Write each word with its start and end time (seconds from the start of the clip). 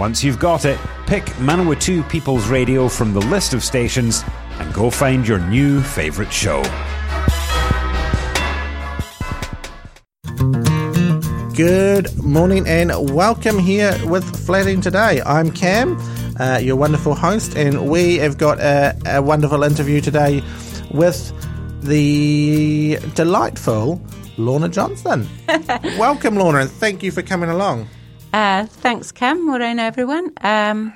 Once 0.00 0.24
you've 0.24 0.38
got 0.38 0.64
it, 0.64 0.80
pick 1.06 1.24
Manawatu 1.44 2.08
People's 2.08 2.48
Radio 2.48 2.88
from 2.88 3.12
the 3.12 3.20
list 3.20 3.52
of 3.52 3.62
stations 3.62 4.24
and 4.58 4.72
go 4.72 4.88
find 4.88 5.28
your 5.28 5.38
new 5.38 5.82
favourite 5.82 6.32
show. 6.32 6.62
Good 11.54 12.16
morning 12.16 12.66
and 12.66 13.12
welcome 13.12 13.58
here 13.58 13.94
with 14.06 14.24
Flatting 14.46 14.80
Today. 14.80 15.20
I'm 15.26 15.50
Cam, 15.50 15.98
uh, 16.40 16.56
your 16.62 16.76
wonderful 16.76 17.14
host, 17.14 17.54
and 17.54 17.90
we 17.90 18.16
have 18.16 18.38
got 18.38 18.58
a, 18.58 18.98
a 19.04 19.20
wonderful 19.20 19.62
interview 19.64 20.00
today 20.00 20.42
with 20.92 21.30
the 21.82 22.96
delightful 23.14 24.00
Lorna 24.38 24.70
Johnson. 24.70 25.28
welcome, 25.98 26.36
Lorna, 26.36 26.60
and 26.60 26.70
thank 26.70 27.02
you 27.02 27.12
for 27.12 27.20
coming 27.20 27.50
along. 27.50 27.86
Uh, 28.32 28.66
thanks, 28.66 29.12
Cam. 29.12 29.44
Morena, 29.46 29.82
everyone. 29.82 30.32
Um, 30.40 30.92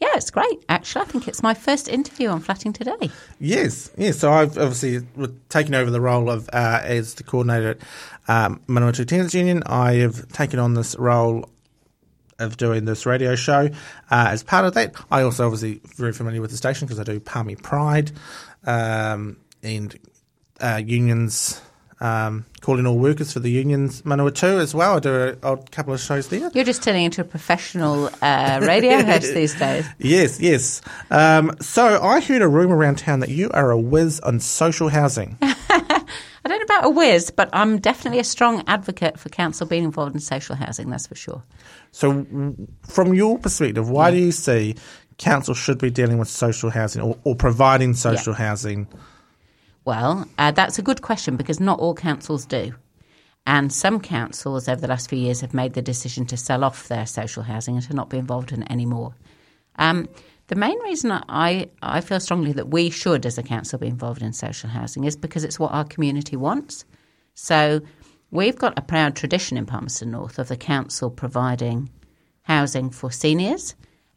yeah, 0.00 0.10
it's 0.14 0.30
great. 0.30 0.64
Actually, 0.68 1.02
I 1.02 1.04
think 1.06 1.28
it's 1.28 1.42
my 1.42 1.54
first 1.54 1.88
interview 1.88 2.28
on 2.28 2.40
Flatting 2.40 2.72
today. 2.72 3.10
Yes, 3.40 3.90
yes. 3.96 4.18
So 4.18 4.32
I've 4.32 4.56
obviously 4.56 5.00
taken 5.48 5.74
over 5.74 5.90
the 5.90 6.00
role 6.00 6.30
of 6.30 6.48
uh, 6.52 6.80
as 6.84 7.14
the 7.14 7.24
coordinator 7.24 7.70
at 7.70 7.78
um, 8.28 8.60
Manawatu 8.68 9.06
Tenants 9.06 9.34
Union. 9.34 9.62
I 9.66 9.94
have 9.94 10.28
taken 10.28 10.60
on 10.60 10.74
this 10.74 10.96
role 10.96 11.50
of 12.38 12.56
doing 12.56 12.84
this 12.84 13.06
radio 13.06 13.34
show. 13.34 13.68
Uh, 14.10 14.28
as 14.30 14.44
part 14.44 14.64
of 14.64 14.74
that, 14.74 14.94
I 15.10 15.22
also 15.22 15.44
obviously 15.46 15.80
very 15.96 16.12
familiar 16.12 16.40
with 16.40 16.52
the 16.52 16.56
station 16.56 16.86
because 16.86 17.00
I 17.00 17.04
do 17.04 17.18
Palmy 17.18 17.56
Pride 17.56 18.12
um, 18.64 19.36
and 19.64 19.98
uh, 20.60 20.80
unions 20.84 21.60
um, 22.00 22.44
calling 22.60 22.86
all 22.86 22.98
workers 22.98 23.32
for 23.32 23.40
the 23.40 23.50
unions 23.50 24.02
Manawatu 24.02 24.60
as 24.60 24.74
well. 24.74 24.96
I 24.96 25.00
do 25.00 25.36
a, 25.42 25.52
a, 25.52 25.56
couple 25.56 25.94
of 25.94 26.00
shows 26.00 26.28
there. 26.28 26.50
You're 26.54 26.64
just 26.64 26.82
turning 26.82 27.04
into 27.04 27.20
a 27.20 27.24
professional 27.24 28.10
uh, 28.22 28.60
radio 28.62 29.02
host 29.04 29.34
these 29.34 29.58
days. 29.58 29.86
Yes, 29.98 30.40
yes. 30.40 30.80
Um, 31.10 31.56
so 31.60 32.00
I 32.02 32.20
heard 32.20 32.42
a 32.42 32.48
rumour 32.48 32.76
around 32.76 32.98
town 32.98 33.20
that 33.20 33.30
you 33.30 33.50
are 33.50 33.70
a 33.70 33.78
whiz 33.78 34.20
on 34.20 34.40
social 34.40 34.88
housing. 34.88 35.38
I 36.44 36.48
don't 36.48 36.58
know 36.60 36.76
about 36.76 36.86
a 36.86 36.90
whiz, 36.90 37.30
but 37.30 37.50
I'm 37.52 37.78
definitely 37.78 38.20
a 38.20 38.24
strong 38.24 38.62
advocate 38.66 39.18
for 39.18 39.28
council 39.28 39.66
being 39.66 39.84
involved 39.84 40.14
in 40.14 40.20
social 40.20 40.54
housing, 40.54 40.88
that's 40.88 41.06
for 41.06 41.14
sure. 41.14 41.42
So, 41.90 42.26
from 42.82 43.12
your 43.12 43.38
perspective, 43.38 43.90
why 43.90 44.08
yeah. 44.08 44.14
do 44.14 44.20
you 44.22 44.32
see 44.32 44.76
council 45.18 45.52
should 45.52 45.78
be 45.78 45.90
dealing 45.90 46.16
with 46.16 46.28
social 46.28 46.70
housing 46.70 47.02
or, 47.02 47.18
or 47.24 47.34
providing 47.34 47.94
social 47.94 48.32
yeah. 48.32 48.38
housing? 48.38 48.86
Well, 49.88 50.28
uh, 50.36 50.50
that's 50.50 50.78
a 50.78 50.82
good 50.82 51.00
question 51.00 51.36
because 51.36 51.60
not 51.60 51.80
all 51.80 51.94
councils 51.94 52.44
do. 52.44 52.74
And 53.46 53.72
some 53.72 54.00
councils 54.00 54.68
over 54.68 54.78
the 54.78 54.86
last 54.86 55.08
few 55.08 55.18
years 55.18 55.40
have 55.40 55.54
made 55.54 55.72
the 55.72 55.80
decision 55.80 56.26
to 56.26 56.36
sell 56.36 56.62
off 56.62 56.88
their 56.88 57.06
social 57.06 57.42
housing 57.42 57.74
and 57.74 57.84
to 57.84 57.94
not 57.94 58.10
be 58.10 58.18
involved 58.18 58.52
in 58.52 58.64
it 58.64 58.70
anymore. 58.70 59.14
Um, 59.76 60.06
the 60.48 60.56
main 60.56 60.78
reason 60.80 61.10
I, 61.12 61.70
I 61.80 62.02
feel 62.02 62.20
strongly 62.20 62.52
that 62.52 62.68
we 62.68 62.90
should, 62.90 63.24
as 63.24 63.38
a 63.38 63.42
council, 63.42 63.78
be 63.78 63.86
involved 63.86 64.20
in 64.20 64.34
social 64.34 64.68
housing 64.68 65.04
is 65.04 65.16
because 65.16 65.42
it's 65.42 65.58
what 65.58 65.72
our 65.72 65.84
community 65.86 66.36
wants. 66.36 66.84
So 67.32 67.80
we've 68.30 68.56
got 68.58 68.78
a 68.78 68.82
proud 68.82 69.16
tradition 69.16 69.56
in 69.56 69.64
Palmerston 69.64 70.10
North 70.10 70.38
of 70.38 70.48
the 70.48 70.56
council 70.58 71.10
providing 71.10 71.88
housing 72.42 72.90
for 72.90 73.10
seniors 73.10 73.74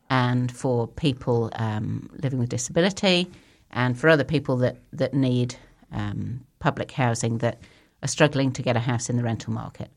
and 0.10 0.52
for 0.52 0.90
people 0.90 1.50
um, 1.56 2.10
living 2.22 2.40
with 2.40 2.50
disability 2.50 3.32
and 3.72 3.98
for 3.98 4.10
other 4.10 4.24
people 4.24 4.58
that, 4.58 4.78
that 4.94 5.14
need 5.14 5.56
um, 5.92 6.46
public 6.60 6.92
housing 6.92 7.40
that 7.40 7.60
are 8.04 8.08
struggling 8.08 8.52
to 8.54 8.62
get 8.62 8.76
a 8.76 8.80
house 8.80 9.10
in 9.10 9.18
the 9.18 9.24
rental 9.24 9.54
market. 9.54 9.92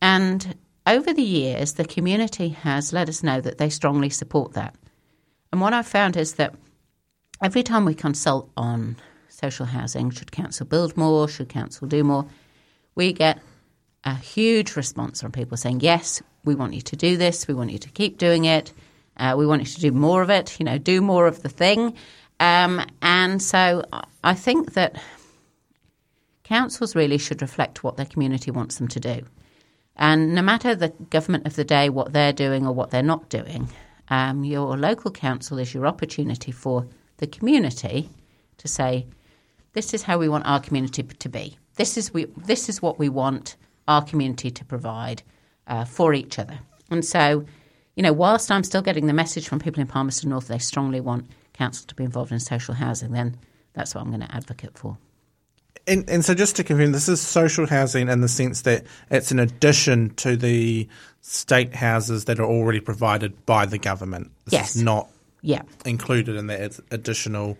And 0.00 0.56
over 0.86 1.12
the 1.12 1.22
years, 1.22 1.74
the 1.74 1.84
community 1.84 2.50
has 2.50 2.92
let 2.92 3.08
us 3.08 3.22
know 3.22 3.40
that 3.40 3.58
they 3.58 3.70
strongly 3.70 4.10
support 4.10 4.54
that. 4.54 4.74
And 5.52 5.60
what 5.60 5.72
I've 5.72 5.86
found 5.86 6.16
is 6.16 6.34
that 6.34 6.54
every 7.42 7.62
time 7.62 7.84
we 7.84 7.94
consult 7.94 8.50
on 8.56 8.96
social 9.28 9.66
housing, 9.66 10.10
should 10.10 10.32
council 10.32 10.66
build 10.66 10.96
more, 10.96 11.28
should 11.28 11.48
council 11.48 11.86
do 11.86 12.04
more, 12.04 12.26
we 12.94 13.12
get 13.12 13.38
a 14.04 14.14
huge 14.14 14.76
response 14.76 15.20
from 15.20 15.32
people 15.32 15.56
saying, 15.56 15.80
yes, 15.80 16.22
we 16.44 16.54
want 16.54 16.74
you 16.74 16.80
to 16.80 16.96
do 16.96 17.16
this, 17.16 17.46
we 17.46 17.54
want 17.54 17.70
you 17.70 17.78
to 17.78 17.90
keep 17.90 18.18
doing 18.18 18.44
it, 18.44 18.72
uh, 19.16 19.34
we 19.36 19.46
want 19.46 19.62
you 19.62 19.66
to 19.66 19.80
do 19.80 19.92
more 19.92 20.22
of 20.22 20.30
it, 20.30 20.58
you 20.58 20.64
know, 20.64 20.78
do 20.78 21.00
more 21.00 21.26
of 21.26 21.42
the 21.42 21.48
thing. 21.48 21.94
Um, 22.40 22.84
and 23.02 23.42
so 23.42 23.84
I 24.22 24.34
think 24.34 24.74
that 24.74 25.00
councils 26.44 26.94
really 26.94 27.18
should 27.18 27.42
reflect 27.42 27.84
what 27.84 27.96
their 27.96 28.06
community 28.06 28.50
wants 28.50 28.76
them 28.76 28.88
to 28.88 29.00
do. 29.00 29.22
And 29.96 30.34
no 30.34 30.42
matter 30.42 30.74
the 30.74 30.90
government 31.10 31.46
of 31.46 31.56
the 31.56 31.64
day, 31.64 31.88
what 31.88 32.12
they're 32.12 32.32
doing 32.32 32.66
or 32.66 32.72
what 32.72 32.90
they're 32.90 33.02
not 33.02 33.28
doing, 33.28 33.68
um, 34.08 34.44
your 34.44 34.76
local 34.76 35.10
council 35.10 35.58
is 35.58 35.74
your 35.74 35.86
opportunity 35.86 36.52
for 36.52 36.86
the 37.18 37.26
community 37.26 38.08
to 38.58 38.68
say, 38.68 39.06
this 39.72 39.92
is 39.92 40.02
how 40.04 40.18
we 40.18 40.28
want 40.28 40.46
our 40.46 40.60
community 40.60 41.02
to 41.02 41.28
be. 41.28 41.58
This 41.74 41.96
is, 41.96 42.14
we, 42.14 42.24
this 42.36 42.68
is 42.68 42.80
what 42.80 42.98
we 42.98 43.08
want 43.08 43.56
our 43.86 44.02
community 44.02 44.50
to 44.50 44.64
provide 44.64 45.22
uh, 45.66 45.84
for 45.84 46.14
each 46.14 46.38
other. 46.38 46.58
And 46.90 47.04
so, 47.04 47.44
you 47.96 48.02
know, 48.02 48.12
whilst 48.12 48.50
I'm 48.50 48.64
still 48.64 48.82
getting 48.82 49.06
the 49.06 49.12
message 49.12 49.48
from 49.48 49.58
people 49.58 49.80
in 49.80 49.86
Palmerston 49.86 50.30
North, 50.30 50.48
they 50.48 50.58
strongly 50.58 51.00
want 51.00 51.28
council 51.58 51.86
to 51.88 51.94
be 51.94 52.04
involved 52.04 52.32
in 52.32 52.40
social 52.40 52.74
housing, 52.74 53.12
then 53.12 53.36
that's 53.74 53.94
what 53.94 54.02
I'm 54.02 54.08
going 54.08 54.20
to 54.20 54.34
advocate 54.34 54.78
for. 54.78 54.96
And, 55.86 56.08
and, 56.08 56.24
so, 56.24 56.34
just 56.34 56.56
to 56.56 56.64
confirm, 56.64 56.92
this 56.92 57.08
is 57.08 57.20
social 57.20 57.66
housing 57.66 58.08
in 58.08 58.20
the 58.20 58.28
sense 58.28 58.62
that 58.62 58.84
it's 59.10 59.30
an 59.30 59.38
addition 59.38 60.10
to 60.16 60.36
the 60.36 60.86
state 61.22 61.74
houses 61.74 62.26
that 62.26 62.38
are 62.38 62.44
already 62.46 62.80
provided 62.80 63.46
by 63.46 63.64
the 63.64 63.78
government. 63.78 64.30
This 64.44 64.52
yes. 64.52 64.76
not 64.76 65.08
yeah. 65.40 65.62
included 65.86 66.36
in 66.36 66.48
that. 66.48 66.78
Additional 66.90 67.56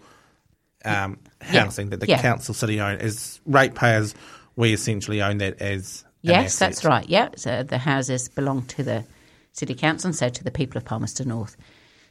um, 0.84 1.18
housing 1.40 1.86
yeah. 1.86 1.90
that 1.90 2.00
the 2.00 2.08
yeah. 2.08 2.20
council 2.20 2.52
city 2.52 2.80
own. 2.80 2.98
As 2.98 3.40
ratepayers, 3.46 4.14
we 4.56 4.72
essentially 4.74 5.22
own 5.22 5.38
that 5.38 5.60
as. 5.62 6.04
Yes, 6.20 6.58
that's 6.58 6.84
right. 6.84 7.08
Yeah. 7.08 7.30
So 7.36 7.62
the 7.62 7.78
houses 7.78 8.28
belong 8.28 8.62
to 8.66 8.82
the 8.82 9.04
city 9.52 9.74
council 9.74 10.08
and 10.08 10.16
so 10.16 10.28
to 10.28 10.44
the 10.44 10.50
people 10.50 10.76
of 10.76 10.84
Palmerston 10.84 11.28
North. 11.28 11.56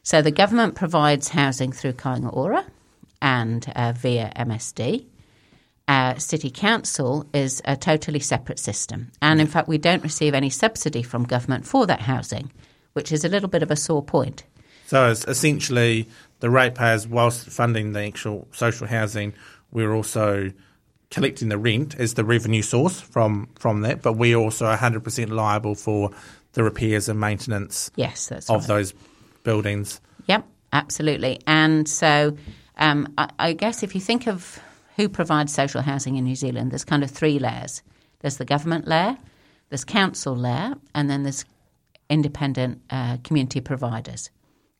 So 0.02 0.22
the 0.22 0.30
government 0.30 0.74
provides 0.74 1.28
housing 1.28 1.72
through 1.72 1.94
Kāinga 1.94 2.34
Ora 2.34 2.64
and 3.20 3.70
uh, 3.74 3.92
via 3.92 4.32
MSD. 4.36 5.06
Uh, 5.86 6.16
City 6.16 6.50
Council 6.50 7.26
is 7.32 7.62
a 7.64 7.76
totally 7.76 8.20
separate 8.20 8.58
system. 8.58 9.10
And 9.22 9.40
in 9.40 9.46
fact, 9.46 9.68
we 9.68 9.78
don't 9.78 10.02
receive 10.02 10.34
any 10.34 10.50
subsidy 10.50 11.02
from 11.02 11.24
government 11.24 11.66
for 11.66 11.86
that 11.86 12.02
housing, 12.02 12.52
which 12.92 13.10
is 13.10 13.24
a 13.24 13.28
little 13.28 13.48
bit 13.48 13.62
of 13.62 13.70
a 13.70 13.76
sore 13.76 14.02
point. 14.02 14.44
So 14.86 15.10
it's 15.10 15.26
essentially 15.26 16.06
the 16.40 16.50
ratepayers, 16.50 17.06
whilst 17.06 17.46
funding 17.46 17.92
the 17.92 18.04
actual 18.04 18.48
social 18.52 18.86
housing, 18.86 19.32
we're 19.72 19.94
also 19.94 20.52
collecting 21.10 21.48
the 21.48 21.58
rent 21.58 21.94
as 21.98 22.14
the 22.14 22.24
revenue 22.24 22.62
source 22.62 23.00
from, 23.00 23.48
from 23.58 23.80
that, 23.82 24.02
but 24.02 24.14
we're 24.14 24.36
also 24.36 24.66
100% 24.66 25.30
liable 25.30 25.74
for 25.74 26.10
the 26.52 26.62
repairs 26.62 27.08
and 27.08 27.20
maintenance 27.20 27.90
yes, 27.96 28.28
that's 28.28 28.50
of 28.50 28.60
right. 28.62 28.68
those 28.68 28.94
buildings. 29.48 30.02
Yep, 30.26 30.44
absolutely. 30.74 31.40
And 31.46 31.88
so 31.88 32.36
um, 32.76 33.14
I, 33.16 33.30
I 33.38 33.52
guess 33.54 33.82
if 33.82 33.94
you 33.94 34.00
think 34.00 34.26
of 34.28 34.60
who 34.96 35.08
provides 35.08 35.54
social 35.54 35.80
housing 35.80 36.16
in 36.16 36.24
New 36.24 36.34
Zealand, 36.34 36.70
there's 36.70 36.84
kind 36.84 37.02
of 37.02 37.10
three 37.10 37.38
layers. 37.38 37.82
There's 38.20 38.36
the 38.36 38.44
government 38.44 38.86
layer, 38.86 39.16
there's 39.70 39.86
council 39.86 40.36
layer, 40.36 40.74
and 40.94 41.08
then 41.08 41.22
there's 41.22 41.46
independent 42.10 42.82
uh, 42.90 43.16
community 43.24 43.62
providers. 43.62 44.30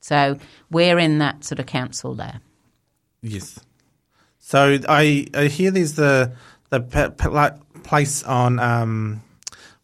So 0.00 0.38
we're 0.70 0.98
in 0.98 1.16
that 1.18 1.44
sort 1.44 1.60
of 1.60 1.66
council 1.66 2.14
layer. 2.14 2.40
Yes. 3.22 3.58
So 4.38 4.78
I, 4.86 5.28
I 5.32 5.46
hear 5.46 5.70
there's 5.70 5.94
the 5.94 6.32
the 6.68 6.80
place 7.84 8.22
on 8.24 8.58
um, 8.58 9.22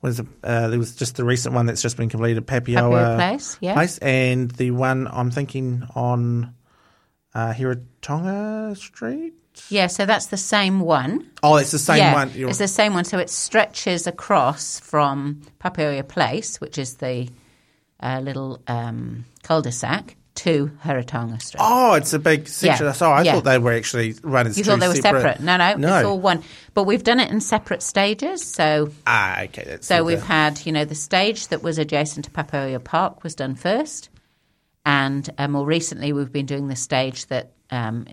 it? 0.09 0.27
Uh, 0.43 0.69
there 0.69 0.79
was 0.79 0.95
just 0.95 1.17
the 1.17 1.25
recent 1.25 1.55
one 1.55 1.67
that's 1.67 1.83
just 1.83 1.97
been 1.97 2.09
completed, 2.09 2.47
Papaioea, 2.47 2.77
Papaioea 2.77 3.17
Place, 3.17 3.59
yeah. 3.61 3.75
Place, 3.75 3.99
and 3.99 4.51
the 4.51 4.71
one 4.71 5.09
I'm 5.11 5.31
thinking 5.31 5.85
on 5.95 6.55
uh, 7.35 7.53
Heretaunga 7.53 8.77
Street. 8.77 9.35
Yeah, 9.69 9.87
so 9.87 10.05
that's 10.05 10.27
the 10.27 10.37
same 10.37 10.81
one. 10.81 11.31
Oh, 11.43 11.56
it's 11.56 11.71
the 11.71 11.79
same 11.79 11.99
yeah, 11.99 12.12
one. 12.12 12.31
You're... 12.35 12.49
It's 12.49 12.59
the 12.59 12.69
same 12.69 12.93
one. 12.93 13.05
So 13.05 13.19
it 13.19 13.31
stretches 13.31 14.06
across 14.06 14.81
from 14.81 15.43
Papaioea 15.61 16.06
Place, 16.09 16.61
which 16.61 16.77
is 16.77 16.97
the 16.97 17.29
uh, 18.01 18.21
little 18.21 18.61
um, 18.67 19.25
cul-de-sac, 19.45 20.17
to 20.36 20.70
Heretaunga 20.84 21.40
Street. 21.40 21.60
Oh, 21.62 21.94
it's 21.94 22.12
a 22.12 22.19
big 22.19 22.48
section. 22.48 22.86
Yeah, 22.86 22.92
So 22.92 23.10
I 23.10 23.22
yeah. 23.22 23.34
thought 23.34 23.44
they 23.44 23.58
were 23.58 23.72
actually 23.72 24.14
run 24.22 24.46
as 24.46 24.58
you 24.58 24.64
thought 24.64 24.81
they 24.81 24.88
were 24.88 24.94
separate? 24.94 25.40
No, 25.40 25.56
no, 25.56 25.75
no. 25.76 25.96
it's 25.96 26.06
all 26.06 26.19
one. 26.19 26.42
But 26.75 26.84
we've 26.84 27.04
done 27.04 27.20
it 27.20 27.31
in 27.31 27.40
separate 27.40 27.82
stages. 27.82 28.42
So, 28.42 28.90
ah, 29.06 29.42
okay. 29.42 29.64
That's 29.64 29.86
so 29.86 30.02
we've 30.02 30.22
had, 30.22 30.64
you 30.66 30.72
know, 30.72 30.84
the 30.84 30.94
stage 30.94 31.48
that 31.48 31.62
was 31.62 31.78
adjacent 31.78 32.25
to 32.26 32.31
Papaioea 32.31 32.82
Park 32.82 33.22
was 33.22 33.34
done 33.34 33.54
first, 33.54 34.10
and 34.84 35.28
uh, 35.38 35.48
more 35.48 35.64
recently 35.64 36.12
we've 36.12 36.32
been 36.32 36.46
doing 36.46 36.69
the 36.69 36.76
stage 36.76 37.26
that 37.26 37.52
um, 37.70 38.06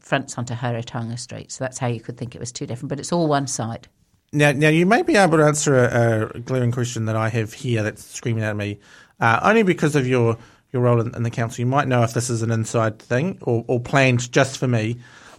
fronts 0.00 0.36
onto 0.38 0.54
Heretaunga 0.54 1.18
Street. 1.18 1.52
So 1.52 1.64
that's 1.64 1.78
how 1.78 1.86
you 1.86 2.00
could 2.00 2.16
think 2.16 2.34
it 2.34 2.40
was 2.40 2.52
two 2.52 2.66
different, 2.66 2.88
but 2.88 2.98
it's 2.98 3.12
all 3.12 3.28
one 3.28 3.46
site. 3.46 3.88
Now, 4.32 4.52
now 4.52 4.68
you 4.68 4.86
may 4.86 5.02
be 5.02 5.16
able 5.16 5.38
to 5.38 5.44
answer 5.44 5.76
a, 5.76 6.30
a 6.36 6.40
glaring 6.40 6.70
question 6.70 7.06
that 7.06 7.16
I 7.16 7.28
have 7.30 7.52
here 7.52 7.82
that's 7.82 8.04
screaming 8.04 8.44
at 8.44 8.56
me, 8.56 8.78
uh, 9.18 9.40
only 9.42 9.62
because 9.64 9.96
of 9.96 10.06
your 10.06 10.38
your 10.72 10.82
role 10.82 11.00
in, 11.00 11.14
in 11.14 11.22
the 11.22 11.30
council. 11.30 11.60
You 11.60 11.66
might 11.66 11.88
know 11.88 12.02
if 12.02 12.14
this 12.14 12.30
is 12.30 12.42
an 12.42 12.50
inside 12.50 12.98
thing 12.98 13.38
or, 13.42 13.64
or 13.66 13.80
planned 13.80 14.30
just 14.32 14.58
for 14.58 14.68
me. 14.68 14.96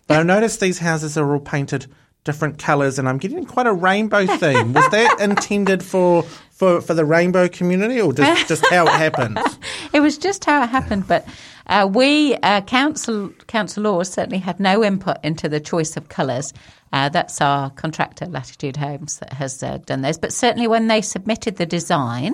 But 0.07 0.19
I 0.19 0.23
noticed 0.23 0.59
these 0.59 0.79
houses 0.79 1.17
are 1.17 1.33
all 1.33 1.39
painted 1.39 1.87
different 2.23 2.59
colours, 2.59 2.99
and 2.99 3.09
I'm 3.09 3.17
getting 3.17 3.45
quite 3.45 3.67
a 3.67 3.73
rainbow 3.73 4.25
theme. 4.25 4.73
Was 4.73 4.89
that 4.89 5.17
intended 5.21 5.83
for 5.83 6.23
for, 6.51 6.79
for 6.81 6.93
the 6.93 7.05
rainbow 7.05 7.47
community, 7.47 7.99
or 7.99 8.13
just 8.13 8.47
just 8.47 8.65
how 8.67 8.85
it 8.85 8.93
happened? 8.93 9.39
It 9.93 9.99
was 9.99 10.17
just 10.17 10.45
how 10.45 10.63
it 10.63 10.69
happened, 10.69 11.05
but 11.05 11.27
uh, 11.67 11.85
we 11.91 12.35
uh, 12.35 12.61
council 12.61 13.29
councillors 13.47 14.09
certainly 14.09 14.37
had 14.37 14.57
no 14.57 14.83
input 14.83 15.17
into 15.21 15.49
the 15.49 15.59
choice 15.59 15.97
of 15.97 16.07
colours. 16.07 16.53
Uh, 16.93 17.09
that's 17.09 17.41
our 17.41 17.69
contractor, 17.71 18.25
Latitude 18.25 18.77
Homes, 18.77 19.19
that 19.19 19.33
has 19.33 19.61
uh, 19.63 19.79
done 19.85 20.01
those. 20.01 20.17
But 20.17 20.31
certainly, 20.31 20.67
when 20.67 20.87
they 20.87 21.01
submitted 21.01 21.57
the 21.57 21.65
design, 21.65 22.33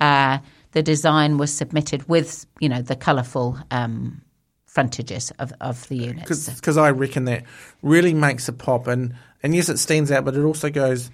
uh, 0.00 0.38
the 0.72 0.82
design 0.82 1.38
was 1.38 1.52
submitted 1.52 2.08
with 2.08 2.46
you 2.60 2.68
know 2.68 2.82
the 2.82 2.96
colourful 2.96 3.58
um, 3.70 4.22
frontages 4.66 5.30
of, 5.38 5.52
of 5.60 5.88
the 5.88 5.96
units. 5.96 6.48
because 6.48 6.76
I 6.76 6.90
reckon 6.90 7.24
that 7.24 7.44
really 7.82 8.14
makes 8.14 8.48
a 8.48 8.52
pop, 8.52 8.86
and 8.86 9.14
and 9.42 9.54
yes, 9.54 9.68
it 9.68 9.78
stands 9.78 10.10
out, 10.10 10.24
but 10.24 10.36
it 10.36 10.42
also 10.42 10.70
goes. 10.70 11.10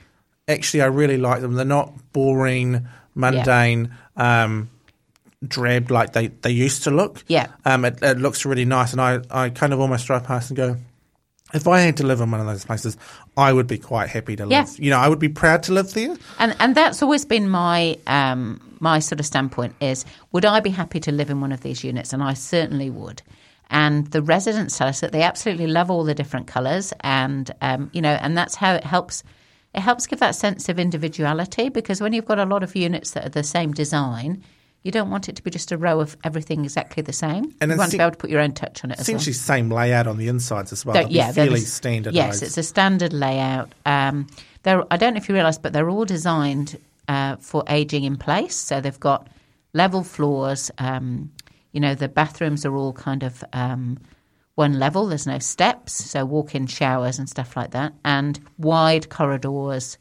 Actually, 0.48 0.82
I 0.82 0.86
really 0.86 1.16
like 1.16 1.40
them. 1.40 1.54
They're 1.54 1.64
not 1.64 1.92
boring, 2.12 2.86
mundane, 3.16 3.92
um, 4.14 4.70
drab 5.46 5.90
like 5.90 6.12
they, 6.12 6.28
they 6.28 6.50
used 6.50 6.84
to 6.84 6.92
look. 6.92 7.24
Yeah. 7.26 7.48
um, 7.64 7.84
it, 7.84 8.00
it 8.02 8.18
looks 8.18 8.46
really 8.46 8.64
nice, 8.64 8.92
and 8.92 9.00
I, 9.00 9.20
I 9.30 9.50
kind 9.50 9.72
of 9.72 9.80
almost 9.80 10.06
drive 10.06 10.24
past 10.24 10.50
and 10.50 10.56
go. 10.56 10.76
If 11.54 11.66
I 11.68 11.80
had 11.80 11.96
to 11.98 12.06
live 12.06 12.20
in 12.20 12.30
one 12.30 12.40
of 12.40 12.46
those 12.46 12.64
places, 12.64 12.96
I 13.36 13.52
would 13.52 13.66
be 13.66 13.78
quite 13.78 14.08
happy 14.08 14.36
to 14.36 14.44
live. 14.44 14.50
Yeah. 14.52 14.66
You 14.78 14.90
know, 14.90 14.98
I 14.98 15.08
would 15.08 15.20
be 15.20 15.28
proud 15.28 15.62
to 15.64 15.72
live 15.72 15.92
there. 15.94 16.16
And 16.38 16.56
and 16.58 16.74
that's 16.74 17.02
always 17.02 17.24
been 17.24 17.48
my 17.48 17.98
um, 18.06 18.60
my 18.80 18.98
sort 18.98 19.20
of 19.20 19.26
standpoint 19.26 19.74
is 19.80 20.04
would 20.32 20.44
I 20.44 20.60
be 20.60 20.70
happy 20.70 21.00
to 21.00 21.12
live 21.12 21.30
in 21.30 21.40
one 21.40 21.52
of 21.52 21.60
these 21.60 21.84
units? 21.84 22.12
And 22.12 22.22
I 22.22 22.34
certainly 22.34 22.90
would. 22.90 23.22
And 23.68 24.06
the 24.08 24.22
residents 24.22 24.78
tell 24.78 24.88
us 24.88 25.00
that 25.00 25.12
they 25.12 25.22
absolutely 25.22 25.66
love 25.66 25.90
all 25.90 26.04
the 26.04 26.14
different 26.14 26.46
colours, 26.46 26.92
and 27.00 27.50
um, 27.60 27.90
you 27.92 28.00
know, 28.00 28.16
and 28.20 28.36
that's 28.36 28.54
how 28.54 28.74
it 28.74 28.84
helps. 28.84 29.24
It 29.74 29.80
helps 29.80 30.06
give 30.06 30.20
that 30.20 30.34
sense 30.34 30.68
of 30.68 30.78
individuality 30.78 31.68
because 31.68 32.00
when 32.00 32.12
you've 32.12 32.24
got 32.24 32.38
a 32.38 32.44
lot 32.44 32.62
of 32.62 32.74
units 32.74 33.10
that 33.10 33.26
are 33.26 33.30
the 33.30 33.42
same 33.42 33.72
design, 33.72 34.42
you 34.86 34.92
don't 34.92 35.10
want 35.10 35.28
it 35.28 35.34
to 35.36 35.42
be 35.42 35.50
just 35.50 35.72
a 35.72 35.76
row 35.76 35.98
of 36.00 36.16
everything 36.22 36.64
exactly 36.64 37.02
the 37.02 37.12
same. 37.12 37.52
And 37.60 37.72
you 37.72 37.76
want 37.76 37.90
to 37.90 37.98
be 37.98 38.02
able 38.02 38.12
to 38.12 38.16
put 38.16 38.30
your 38.30 38.40
own 38.40 38.52
touch 38.52 38.84
on 38.84 38.92
it 38.92 39.00
as 39.00 39.08
well. 39.08 39.16
Essentially, 39.16 39.32
same 39.34 39.68
layout 39.68 40.06
on 40.06 40.16
the 40.16 40.28
insides 40.28 40.72
as 40.72 40.86
well. 40.86 40.94
So, 40.94 41.08
yeah, 41.10 41.32
fairly 41.32 41.58
standardised. 41.58 42.16
Yes, 42.16 42.42
it's 42.42 42.56
a 42.56 42.62
standard 42.62 43.12
layout. 43.12 43.72
Um, 43.84 44.28
they're, 44.62 44.84
I 44.92 44.96
don't 44.96 45.14
know 45.14 45.18
if 45.18 45.28
you 45.28 45.34
realise, 45.34 45.58
but 45.58 45.72
they're 45.72 45.90
all 45.90 46.04
designed 46.04 46.78
uh, 47.08 47.36
for 47.36 47.64
ageing 47.68 48.04
in 48.04 48.16
place. 48.16 48.56
So 48.56 48.80
they've 48.80 49.00
got 49.00 49.28
level 49.72 50.02
floors. 50.02 50.70
Um, 50.78 51.32
you 51.72 51.80
know, 51.80 51.94
the 51.94 52.08
bathrooms 52.08 52.64
are 52.64 52.74
all 52.74 52.92
kind 52.92 53.22
of 53.22 53.44
um, 53.52 53.98
one 54.54 54.78
level. 54.78 55.06
There's 55.06 55.26
no 55.26 55.38
steps, 55.38 55.92
so 55.92 56.24
walk-in 56.24 56.66
showers 56.66 57.18
and 57.18 57.28
stuff 57.28 57.56
like 57.56 57.72
that, 57.72 57.92
and 58.04 58.40
wide 58.58 59.10
corridors, 59.10 59.98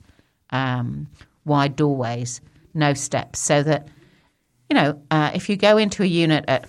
um, 0.51 1.07
wide 1.43 1.75
doorways, 1.75 2.41
no 2.73 2.93
steps, 2.93 3.39
so 3.39 3.61
that 3.63 3.89
you 4.69 4.75
know 4.75 5.01
uh, 5.11 5.31
if 5.35 5.49
you 5.49 5.57
go 5.57 5.77
into 5.77 6.03
a 6.03 6.07
unit 6.07 6.45
at 6.47 6.67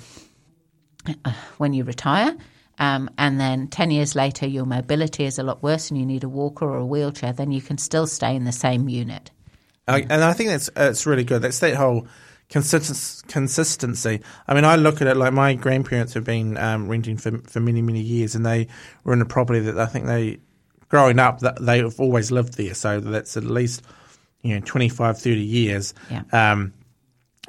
when 1.58 1.72
you 1.72 1.84
retire. 1.84 2.36
Um, 2.78 3.08
and 3.16 3.40
then 3.40 3.68
10 3.68 3.90
years 3.90 4.14
later, 4.14 4.46
your 4.46 4.66
mobility 4.66 5.24
is 5.24 5.38
a 5.38 5.42
lot 5.42 5.62
worse 5.62 5.90
and 5.90 5.98
you 5.98 6.04
need 6.04 6.24
a 6.24 6.28
walker 6.28 6.66
or 6.66 6.76
a 6.76 6.84
wheelchair, 6.84 7.32
then 7.32 7.50
you 7.50 7.62
can 7.62 7.78
still 7.78 8.06
stay 8.06 8.36
in 8.36 8.44
the 8.44 8.52
same 8.52 8.86
unit. 8.86 9.30
I- 9.88 10.00
and 10.00 10.24
I 10.24 10.32
think 10.32 10.50
that's 10.50 10.70
it's 10.76 11.06
really 11.06 11.24
good. 11.24 11.42
That's 11.42 11.58
that 11.60 11.74
whole 11.74 12.06
consist- 12.50 13.26
consistency. 13.28 14.20
I 14.48 14.54
mean, 14.54 14.64
I 14.64 14.76
look 14.76 15.00
at 15.00 15.06
it 15.08 15.16
like 15.16 15.32
my 15.32 15.54
grandparents 15.54 16.14
have 16.14 16.24
been 16.24 16.56
um, 16.56 16.88
renting 16.88 17.16
for 17.16 17.38
for 17.38 17.60
many 17.60 17.82
many 17.82 18.00
years, 18.00 18.34
and 18.34 18.44
they 18.44 18.68
were 19.04 19.12
in 19.12 19.20
a 19.20 19.26
property 19.26 19.60
that 19.60 19.78
I 19.78 19.86
think 19.86 20.06
they, 20.06 20.38
growing 20.88 21.18
up, 21.18 21.40
that 21.40 21.58
they've 21.64 21.98
always 22.00 22.30
lived 22.30 22.56
there. 22.56 22.74
So 22.74 23.00
that's 23.00 23.36
at 23.36 23.44
least 23.44 23.82
you 24.42 24.54
know 24.54 24.60
25, 24.64 25.18
30 25.18 25.40
years. 25.40 25.94
Yeah. 26.10 26.22
Um, 26.32 26.72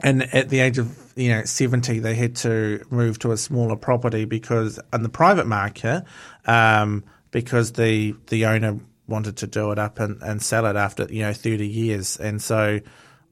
and 0.04 0.34
at 0.34 0.50
the 0.50 0.60
age 0.60 0.78
of 0.78 0.96
you 1.16 1.30
know 1.30 1.44
seventy, 1.46 1.98
they 2.00 2.14
had 2.14 2.36
to 2.38 2.86
move 2.92 3.18
to 3.20 3.32
a 3.32 3.38
smaller 3.38 3.76
property 3.76 4.26
because 4.26 4.80
on 4.94 5.02
the 5.02 5.10
private 5.10 5.48
market, 5.48 6.04
um, 6.46 7.04
because 7.32 7.72
the 7.74 8.16
the 8.28 8.46
owner 8.46 8.80
wanted 9.08 9.38
to 9.38 9.48
do 9.48 9.72
it 9.72 9.80
up 9.80 10.00
and, 10.00 10.22
and 10.22 10.42
sell 10.42 10.66
it 10.66 10.76
after 10.76 11.06
you 11.10 11.22
know 11.22 11.34
thirty 11.34 11.68
years, 11.68 12.18
and 12.18 12.42
so 12.42 12.80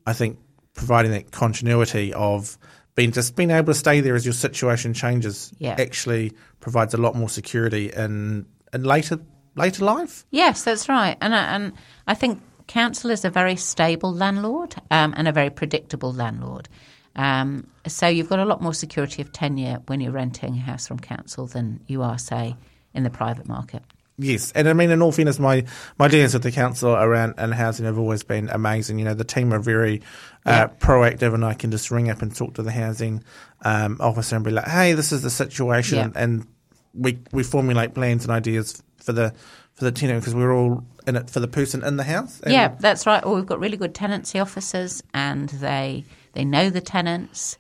I 0.06 0.14
think 0.14 0.40
providing 0.74 1.12
that 1.12 1.32
continuity 1.32 2.14
of 2.14 2.58
being 2.96 3.12
just 3.12 3.36
being 3.36 3.52
able 3.52 3.68
to 3.68 3.74
stay 3.74 4.02
there 4.02 4.16
as 4.16 4.26
your 4.26 4.34
situation 4.34 4.94
changes 4.94 5.52
Yeah. 5.60 5.76
actually 5.78 6.34
provides 6.60 6.94
a 6.94 6.98
lot 6.98 7.16
more 7.16 7.30
security 7.30 7.92
in 7.92 8.46
in 8.74 8.84
later 8.84 9.20
later 9.56 9.86
life. 9.86 10.26
Yes, 10.32 10.64
that's 10.64 10.90
right. 10.90 11.18
And 11.22 11.34
I, 11.34 11.56
and 11.56 11.74
I 12.08 12.14
think 12.14 12.42
council 12.68 13.12
is 13.12 13.24
a 13.26 13.30
very 13.30 13.56
stable 13.56 14.14
landlord 14.14 14.76
um, 14.92 15.14
and 15.16 15.28
a 15.28 15.32
very 15.32 15.50
predictable 15.50 16.12
landlord. 16.14 16.68
Um, 17.16 17.68
so 17.88 18.08
you've 18.08 18.28
got 18.28 18.40
a 18.40 18.46
lot 18.46 18.62
more 18.62 18.74
security 18.74 19.22
of 19.22 19.32
tenure 19.32 19.80
when 19.88 20.02
you're 20.02 20.12
renting 20.12 20.56
a 20.56 20.60
house 20.60 20.88
from 20.88 21.00
council 21.00 21.48
than 21.48 21.80
you 21.88 22.02
are, 22.02 22.18
say, 22.18 22.58
in 22.94 23.04
the 23.04 23.10
private 23.10 23.48
market. 23.48 23.84
Yes, 24.18 24.52
and 24.54 24.70
I 24.70 24.74
mean, 24.74 24.92
in 24.92 25.02
all 25.02 25.12
fairness, 25.12 25.40
my 25.40 25.66
my 26.00 26.08
dealings 26.08 26.34
with 26.34 26.44
the 26.44 26.52
council 26.52 26.92
around 26.96 27.34
and 27.38 27.54
housing 27.54 27.86
have 27.86 27.98
always 27.98 28.24
been 28.24 28.50
amazing. 28.50 28.98
You 28.98 29.06
know, 29.06 29.14
the 29.14 29.26
team 29.26 29.54
are 29.54 29.60
very 29.60 30.02
uh, 30.46 30.52
Yeah. 30.52 30.68
proactive, 30.80 31.34
and 31.34 31.44
I 31.44 31.54
can 31.54 31.70
just 31.72 31.92
ring 31.92 32.10
up 32.10 32.22
and 32.22 32.34
talk 32.34 32.54
to 32.54 32.64
the 32.64 32.72
housing 32.72 33.24
um, 33.66 33.98
officer 34.00 34.36
and 34.38 34.46
be 34.46 34.52
like, 34.52 34.68
"Hey, 34.68 34.94
this 34.94 35.12
is 35.12 35.22
the 35.22 35.30
situation," 35.30 35.98
Yeah. 35.98 36.22
and 36.24 36.48
we 36.94 37.20
we 37.34 37.44
formulate 37.44 37.94
plans 37.94 38.24
and 38.24 38.32
ideas 38.32 38.82
for 39.04 39.12
the 39.12 39.34
for 39.74 39.84
the 39.84 39.92
tenant 39.92 40.22
because 40.22 40.34
we're 40.34 40.54
all 40.56 40.86
in 41.06 41.18
it 41.18 41.30
for 41.30 41.42
the 41.42 41.48
person 41.50 41.84
in 41.84 41.98
the 41.98 42.04
house. 42.06 42.40
Yeah, 42.48 42.70
that's 42.80 43.06
right. 43.06 43.24
Well, 43.26 43.36
we've 43.36 43.46
got 43.46 43.60
really 43.60 43.76
good 43.76 43.94
tenancy 43.94 44.40
officers, 44.40 45.04
and 45.14 45.50
they 45.50 46.06
they 46.32 46.46
know 46.46 46.70
the 46.70 46.80
tenants. 46.80 47.58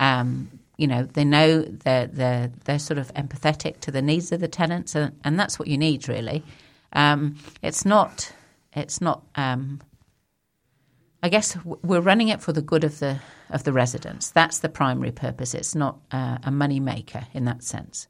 Um, 0.00 0.48
you 0.78 0.86
know, 0.86 1.02
they 1.02 1.24
know 1.24 1.62
they're 1.62 2.06
they're 2.06 2.50
they're 2.64 2.78
sort 2.78 2.98
of 2.98 3.12
empathetic 3.14 3.80
to 3.80 3.90
the 3.90 4.00
needs 4.00 4.32
of 4.32 4.40
the 4.40 4.48
tenants, 4.48 4.94
and, 4.94 5.14
and 5.24 5.38
that's 5.38 5.58
what 5.58 5.68
you 5.68 5.76
need 5.76 6.08
really. 6.08 6.44
Um, 6.92 7.36
it's 7.62 7.84
not 7.84 8.32
it's 8.72 9.00
not. 9.00 9.24
Um, 9.34 9.80
I 11.20 11.28
guess 11.28 11.56
we're 11.64 12.00
running 12.00 12.28
it 12.28 12.40
for 12.40 12.52
the 12.52 12.62
good 12.62 12.84
of 12.84 13.00
the 13.00 13.18
of 13.50 13.64
the 13.64 13.72
residents. 13.72 14.30
That's 14.30 14.60
the 14.60 14.68
primary 14.68 15.10
purpose. 15.10 15.52
It's 15.52 15.74
not 15.74 15.98
uh, 16.12 16.38
a 16.44 16.50
money 16.50 16.80
maker 16.80 17.26
in 17.34 17.44
that 17.46 17.64
sense. 17.64 18.06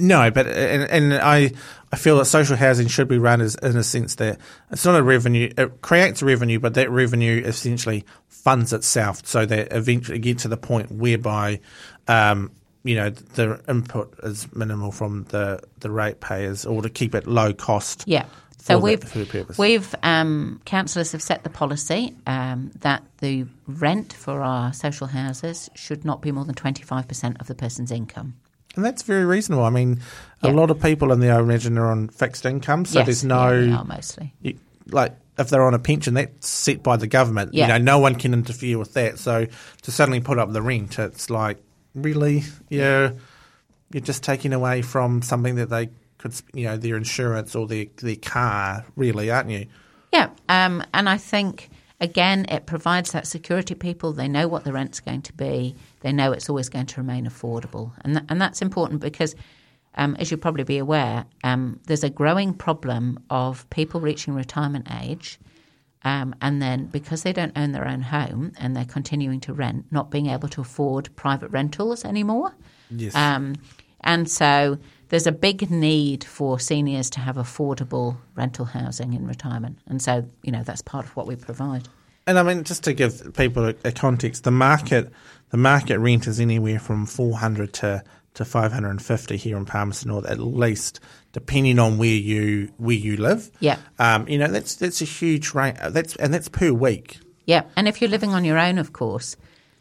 No, 0.00 0.28
but 0.30 0.48
and, 0.48 0.90
and 0.90 1.14
I 1.14 1.52
I 1.92 1.96
feel 1.96 2.18
that 2.18 2.24
social 2.24 2.56
housing 2.56 2.88
should 2.88 3.06
be 3.06 3.18
run 3.18 3.40
as 3.40 3.54
in 3.56 3.76
a 3.76 3.84
sense 3.84 4.16
that 4.16 4.38
it's 4.72 4.84
not 4.84 4.98
a 4.98 5.02
revenue. 5.02 5.52
It 5.56 5.82
creates 5.82 6.20
revenue, 6.20 6.58
but 6.58 6.74
that 6.74 6.90
revenue 6.90 7.42
essentially 7.44 8.04
funds 8.26 8.72
itself, 8.72 9.24
so 9.24 9.46
that 9.46 9.72
eventually 9.72 10.18
get 10.18 10.38
to 10.40 10.48
the 10.48 10.56
point 10.56 10.90
whereby, 10.90 11.60
um, 12.08 12.50
you 12.82 12.96
know, 12.96 13.10
the 13.10 13.60
input 13.68 14.18
is 14.24 14.52
minimal 14.52 14.90
from 14.90 15.24
the 15.28 15.60
the 15.78 15.90
ratepayers, 15.90 16.66
or 16.66 16.82
to 16.82 16.90
keep 16.90 17.14
it 17.14 17.28
low 17.28 17.52
cost. 17.52 18.02
Yeah. 18.06 18.26
So 18.58 18.78
we've 18.78 19.00
that, 19.00 19.06
for 19.06 19.18
the 19.20 19.26
purpose. 19.26 19.58
we've 19.58 19.94
um, 20.02 20.60
councillors 20.64 21.12
have 21.12 21.22
set 21.22 21.44
the 21.44 21.50
policy 21.50 22.16
um, 22.26 22.72
that 22.80 23.04
the 23.18 23.46
rent 23.68 24.12
for 24.12 24.42
our 24.42 24.72
social 24.72 25.06
houses 25.06 25.70
should 25.76 26.04
not 26.04 26.20
be 26.20 26.32
more 26.32 26.44
than 26.44 26.56
twenty 26.56 26.82
five 26.82 27.06
percent 27.06 27.36
of 27.40 27.46
the 27.46 27.54
person's 27.54 27.92
income. 27.92 28.34
And 28.78 28.84
that's 28.84 29.02
very 29.02 29.24
reasonable. 29.24 29.64
I 29.64 29.70
mean, 29.70 29.98
a 30.40 30.52
lot 30.52 30.70
of 30.70 30.80
people 30.80 31.10
in 31.10 31.18
there, 31.18 31.34
I 31.34 31.40
imagine, 31.40 31.76
are 31.78 31.90
on 31.90 32.06
fixed 32.10 32.46
income, 32.46 32.84
so 32.84 33.00
yes, 33.00 33.06
there's 33.06 33.24
no 33.24 33.50
yeah, 33.50 33.82
mostly. 33.82 34.32
you, 34.40 34.56
like 34.92 35.16
if 35.36 35.50
they're 35.50 35.64
on 35.64 35.74
a 35.74 35.80
pension, 35.80 36.14
that's 36.14 36.46
set 36.46 36.84
by 36.84 36.96
the 36.96 37.08
government. 37.08 37.54
Yeah. 37.54 37.64
You 37.64 37.72
know, 37.72 37.78
no 37.78 37.98
one 37.98 38.14
can 38.14 38.32
interfere 38.32 38.78
with 38.78 38.94
that. 38.94 39.18
So 39.18 39.48
to 39.82 39.90
suddenly 39.90 40.20
put 40.20 40.38
up 40.38 40.52
the 40.52 40.62
rent, 40.62 40.96
it's 41.00 41.28
like 41.28 41.58
really, 41.96 42.44
yeah, 42.68 43.10
you're 43.92 44.00
just 44.00 44.22
taking 44.22 44.52
away 44.52 44.82
from 44.82 45.22
something 45.22 45.56
that 45.56 45.70
they 45.70 45.90
could, 46.18 46.40
you 46.54 46.66
know, 46.66 46.76
their 46.76 46.96
insurance 46.96 47.56
or 47.56 47.66
their 47.66 47.86
their 47.96 48.14
car, 48.14 48.86
really, 48.94 49.28
aren't 49.28 49.50
you? 49.50 49.66
Yeah, 50.12 50.30
um, 50.48 50.84
and 50.94 51.08
I 51.08 51.16
think 51.16 51.68
again, 52.00 52.46
it 52.48 52.66
provides 52.66 53.12
that 53.12 53.26
security. 53.26 53.74
People 53.74 54.12
they 54.12 54.28
know 54.28 54.48
what 54.48 54.64
the 54.64 54.72
rent's 54.72 55.00
going 55.00 55.22
to 55.22 55.32
be. 55.32 55.74
They 56.00 56.12
know 56.12 56.32
it's 56.32 56.48
always 56.48 56.68
going 56.68 56.86
to 56.86 57.00
remain 57.00 57.26
affordable, 57.26 57.92
and 58.02 58.14
th- 58.16 58.26
and 58.28 58.40
that's 58.40 58.62
important 58.62 59.00
because. 59.00 59.34
Um, 59.94 60.14
as 60.20 60.30
you'll 60.30 60.38
probably 60.38 60.62
be 60.62 60.78
aware, 60.78 61.24
um, 61.42 61.80
there's 61.86 62.04
a 62.04 62.10
growing 62.10 62.54
problem 62.54 63.18
of 63.30 63.68
people 63.70 64.00
reaching 64.00 64.32
retirement 64.32 64.86
age 65.02 65.40
um, 66.04 66.34
and 66.40 66.62
then 66.62 66.86
because 66.86 67.22
they 67.22 67.32
don't 67.32 67.56
own 67.56 67.72
their 67.72 67.86
own 67.86 68.02
home 68.02 68.52
and 68.58 68.76
they're 68.76 68.84
continuing 68.84 69.40
to 69.40 69.52
rent, 69.52 69.86
not 69.90 70.10
being 70.10 70.26
able 70.28 70.48
to 70.50 70.60
afford 70.60 71.14
private 71.16 71.50
rentals 71.50 72.04
anymore. 72.04 72.54
Yes. 72.90 73.14
Um, 73.14 73.56
and 74.02 74.30
so 74.30 74.78
there's 75.08 75.26
a 75.26 75.32
big 75.32 75.70
need 75.70 76.24
for 76.24 76.58
seniors 76.60 77.10
to 77.10 77.20
have 77.20 77.36
affordable 77.36 78.16
rental 78.36 78.64
housing 78.64 79.14
in 79.14 79.26
retirement. 79.26 79.78
And 79.86 80.02
so, 80.02 80.24
you 80.42 80.52
know, 80.52 80.62
that's 80.62 80.82
part 80.82 81.04
of 81.06 81.16
what 81.16 81.26
we 81.26 81.36
provide. 81.36 81.88
And 82.26 82.38
I 82.38 82.42
mean, 82.42 82.64
just 82.64 82.84
to 82.84 82.92
give 82.92 83.34
people 83.34 83.66
a, 83.66 83.74
a 83.84 83.92
context, 83.92 84.44
the 84.44 84.50
market 84.50 85.10
the 85.50 85.56
market 85.56 85.98
rent 85.98 86.26
is 86.26 86.40
anywhere 86.40 86.78
from 86.78 87.06
four 87.06 87.38
hundred 87.38 87.72
to 87.74 88.04
to 88.34 88.44
five 88.44 88.70
hundred 88.70 88.90
and 88.90 89.02
fifty 89.02 89.38
here 89.38 89.56
in 89.56 89.64
Palmerston 89.64 90.10
North, 90.10 90.26
at 90.26 90.38
least, 90.38 91.00
depending 91.32 91.78
on 91.78 91.96
where 91.96 92.08
you 92.08 92.70
where 92.76 92.96
you 92.96 93.16
live. 93.16 93.50
Yeah. 93.60 93.78
Um, 93.98 94.28
you 94.28 94.36
know, 94.36 94.48
that's 94.48 94.74
that's 94.74 95.00
a 95.00 95.06
huge 95.06 95.54
rate. 95.54 95.76
That's 95.88 96.16
and 96.16 96.34
that's 96.34 96.48
per 96.50 96.70
week. 96.70 97.18
Yeah, 97.46 97.62
and 97.76 97.88
if 97.88 98.02
you're 98.02 98.10
living 98.10 98.34
on 98.34 98.44
your 98.44 98.58
own, 98.58 98.76
of 98.76 98.92
course, 98.92 99.34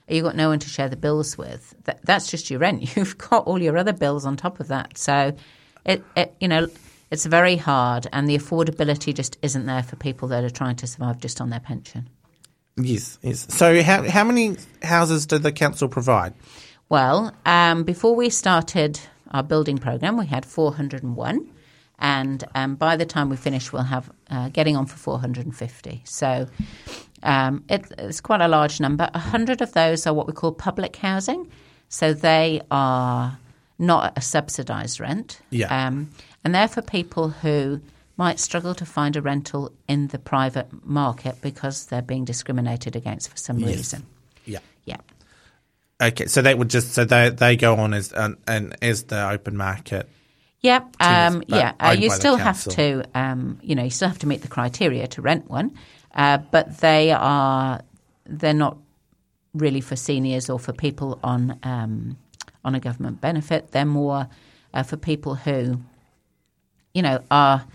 you've 0.07 0.23
got 0.23 0.35
no 0.35 0.49
one 0.49 0.59
to 0.59 0.69
share 0.69 0.89
the 0.89 0.95
bills 0.95 1.37
with. 1.37 1.73
That, 1.83 1.99
that's 2.03 2.29
just 2.29 2.49
your 2.49 2.59
rent. 2.59 2.95
You've 2.95 3.17
got 3.17 3.45
all 3.45 3.61
your 3.61 3.77
other 3.77 3.93
bills 3.93 4.25
on 4.25 4.37
top 4.37 4.59
of 4.59 4.69
that. 4.69 4.97
So, 4.97 5.35
it, 5.85 6.03
it 6.15 6.35
you 6.39 6.47
know, 6.47 6.67
it's 7.11 7.25
very 7.25 7.55
hard, 7.55 8.07
and 8.11 8.27
the 8.27 8.37
affordability 8.37 9.13
just 9.13 9.37
isn't 9.41 9.65
there 9.65 9.83
for 9.83 9.95
people 9.95 10.27
that 10.29 10.43
are 10.43 10.49
trying 10.49 10.75
to 10.77 10.87
survive 10.87 11.19
just 11.19 11.39
on 11.39 11.49
their 11.49 11.59
pension. 11.59 12.09
Yes, 12.75 13.17
yes. 13.21 13.47
So, 13.49 13.81
how 13.81 14.03
how 14.03 14.23
many 14.23 14.57
houses 14.83 15.25
did 15.25 15.43
the 15.43 15.51
council 15.51 15.87
provide? 15.87 16.33
Well, 16.89 17.33
um, 17.45 17.83
before 17.83 18.15
we 18.15 18.29
started 18.29 18.99
our 19.31 19.43
building 19.43 19.77
program, 19.77 20.17
we 20.17 20.25
had 20.25 20.45
401. 20.45 21.49
And 21.99 22.43
um, 22.53 22.75
by 22.75 22.95
the 22.95 23.05
time 23.05 23.29
we 23.29 23.37
finish, 23.37 23.73
we'll 23.73 23.83
have 23.83 24.11
uh, 24.29 24.49
getting 24.49 24.75
on 24.75 24.85
for 24.85 24.97
450. 24.97 26.01
So 26.05 26.47
um, 27.23 27.63
it, 27.69 27.85
it's 27.97 28.21
quite 28.21 28.41
a 28.41 28.47
large 28.47 28.79
number. 28.79 29.05
A 29.13 29.19
100 29.19 29.61
of 29.61 29.73
those 29.73 30.05
are 30.05 30.13
what 30.13 30.27
we 30.27 30.33
call 30.33 30.51
public 30.51 30.95
housing. 30.95 31.51
So 31.89 32.13
they 32.13 32.61
are 32.69 33.37
not 33.79 34.17
a 34.17 34.21
subsidised 34.21 34.99
rent. 34.99 35.41
Yeah. 35.49 35.87
Um, 35.87 36.11
and 36.43 36.53
they're 36.53 36.67
for 36.67 36.81
people 36.81 37.29
who 37.29 37.81
might 38.15 38.39
struggle 38.39 38.73
to 38.75 38.85
find 38.85 39.15
a 39.15 39.21
rental 39.21 39.71
in 39.87 40.07
the 40.07 40.19
private 40.19 40.67
market 40.85 41.39
because 41.41 41.85
they're 41.85 42.01
being 42.01 42.25
discriminated 42.25 42.95
against 42.95 43.29
for 43.29 43.37
some 43.37 43.59
Yes. 43.59 43.75
reason. 43.75 44.05
Yeah. 44.45 44.59
Yeah. 44.85 44.97
Okay, 46.01 46.25
so 46.27 46.41
that 46.41 46.57
would 46.57 46.69
just 46.69 46.93
so 46.93 47.05
they 47.05 47.29
they 47.29 47.55
go 47.55 47.75
on 47.75 47.93
as 47.93 48.13
um, 48.15 48.37
and 48.47 48.75
as 48.83 49.03
the 49.03 49.29
open 49.29 49.57
market. 49.57 50.07
Yeah, 50.61 50.81
um, 50.99 51.43
yeah. 51.47 51.73
Uh, 51.79 51.91
you 51.91 52.09
still 52.09 52.35
have 52.37 52.63
to, 52.63 53.03
um, 53.13 53.59
you 53.61 53.75
know, 53.75 53.83
you 53.83 53.89
still 53.89 54.07
have 54.07 54.19
to 54.19 54.27
meet 54.27 54.41
the 54.41 54.47
criteria 54.47 55.07
to 55.07 55.21
rent 55.21 55.49
one, 55.49 55.77
uh, 56.15 56.39
but 56.39 56.79
they 56.79 57.11
are 57.11 57.81
they're 58.25 58.53
not 58.53 58.77
really 59.53 59.81
for 59.81 59.95
seniors 59.95 60.49
or 60.49 60.59
for 60.59 60.73
people 60.73 61.19
on 61.23 61.59
um, 61.63 62.17
on 62.65 62.73
a 62.75 62.79
government 62.79 63.21
benefit. 63.21 63.71
They're 63.71 63.85
more 63.85 64.27
uh, 64.73 64.83
for 64.83 64.97
people 64.97 65.35
who, 65.35 65.79
you 66.93 67.01
know, 67.01 67.23
are. 67.29 67.65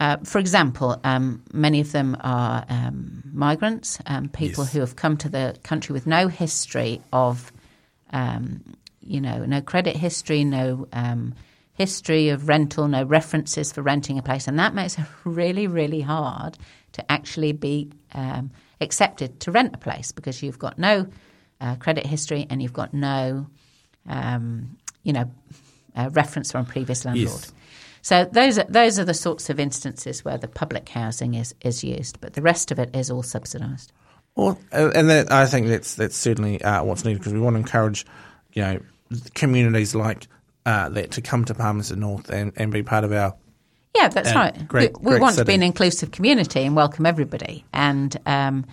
Uh, 0.00 0.16
for 0.24 0.40
example, 0.40 1.00
um, 1.04 1.44
many 1.52 1.78
of 1.80 1.92
them 1.92 2.16
are 2.22 2.64
um, 2.68 3.22
migrants, 3.32 4.00
um, 4.06 4.28
people 4.28 4.64
Yes. 4.64 4.72
who 4.72 4.80
have 4.80 4.96
come 4.96 5.16
to 5.18 5.28
the 5.28 5.56
country 5.62 5.92
with 5.92 6.08
no 6.08 6.26
history 6.26 7.00
of 7.12 7.52
um, 8.12 8.64
you 9.00 9.20
know, 9.20 9.44
no 9.44 9.60
credit 9.60 9.96
history, 9.96 10.42
no 10.42 10.88
um, 10.92 11.34
history 11.74 12.28
of 12.28 12.48
rental, 12.48 12.88
no 12.88 13.04
references 13.04 13.72
for 13.72 13.82
renting 13.82 14.18
a 14.18 14.22
place, 14.22 14.46
and 14.46 14.58
that 14.58 14.74
makes 14.74 14.98
it 14.98 15.04
really, 15.24 15.66
really 15.66 16.00
hard 16.00 16.58
to 16.92 17.12
actually 17.12 17.52
be 17.52 17.90
um, 18.14 18.50
accepted 18.80 19.40
to 19.40 19.50
rent 19.50 19.74
a 19.74 19.78
place 19.78 20.12
because 20.12 20.42
you've 20.42 20.58
got 20.58 20.78
no 20.78 21.06
uh, 21.60 21.76
credit 21.76 22.04
history 22.04 22.46
and 22.50 22.62
you've 22.62 22.72
got 22.72 22.92
no, 22.92 23.46
um, 24.08 24.76
you 25.02 25.12
know, 25.12 25.30
uh, 25.96 26.10
reference 26.12 26.52
from 26.52 26.62
a 26.62 26.68
previous 26.68 27.04
landlord. 27.04 27.30
Yes. 27.30 27.52
So 28.02 28.24
those 28.24 28.58
are, 28.58 28.64
those 28.68 28.98
are 28.98 29.04
the 29.04 29.14
sorts 29.14 29.48
of 29.48 29.60
instances 29.60 30.24
where 30.24 30.36
the 30.36 30.48
public 30.48 30.88
housing 30.88 31.34
is, 31.34 31.54
is 31.60 31.84
used, 31.84 32.20
but 32.20 32.34
the 32.34 32.42
rest 32.42 32.72
of 32.72 32.78
it 32.78 32.94
is 32.94 33.10
all 33.10 33.22
subsidised. 33.22 33.92
Well, 34.34 34.58
uh, 34.72 34.90
and 34.94 35.08
that, 35.08 35.30
I 35.30 35.46
think 35.46 35.68
that's 35.68 35.94
that's 35.94 36.16
certainly 36.16 36.60
uh, 36.62 36.82
what's 36.82 37.04
needed 37.04 37.18
because 37.18 37.34
we 37.34 37.40
want 37.40 37.54
to 37.54 37.58
encourage, 37.58 38.06
you 38.54 38.62
know, 38.62 38.80
communities 39.34 39.94
like 39.94 40.26
uh, 40.66 40.88
that 40.90 41.10
to 41.12 41.20
come 41.22 41.44
to 41.46 41.54
Palmerston 41.54 42.00
North 42.00 42.30
and, 42.30 42.52
and 42.56 42.72
be 42.72 42.82
part 42.82 43.04
of 43.04 43.12
our. 43.12 43.34
Yeah, 43.96 44.08
that's 44.08 44.30
Uh, 44.32 44.34
right. 44.38 44.68
great- 44.68 44.92
we 44.98 45.04
we 45.04 45.10
great 45.12 45.20
want 45.20 45.36
to 45.36 45.44
be 45.44 45.54
an 45.54 45.62
inclusive 45.62 46.10
community 46.12 46.60
and 46.64 46.74
welcome 46.76 47.04
everybody. 47.04 47.64
And 47.72 48.16
um, 48.26 48.64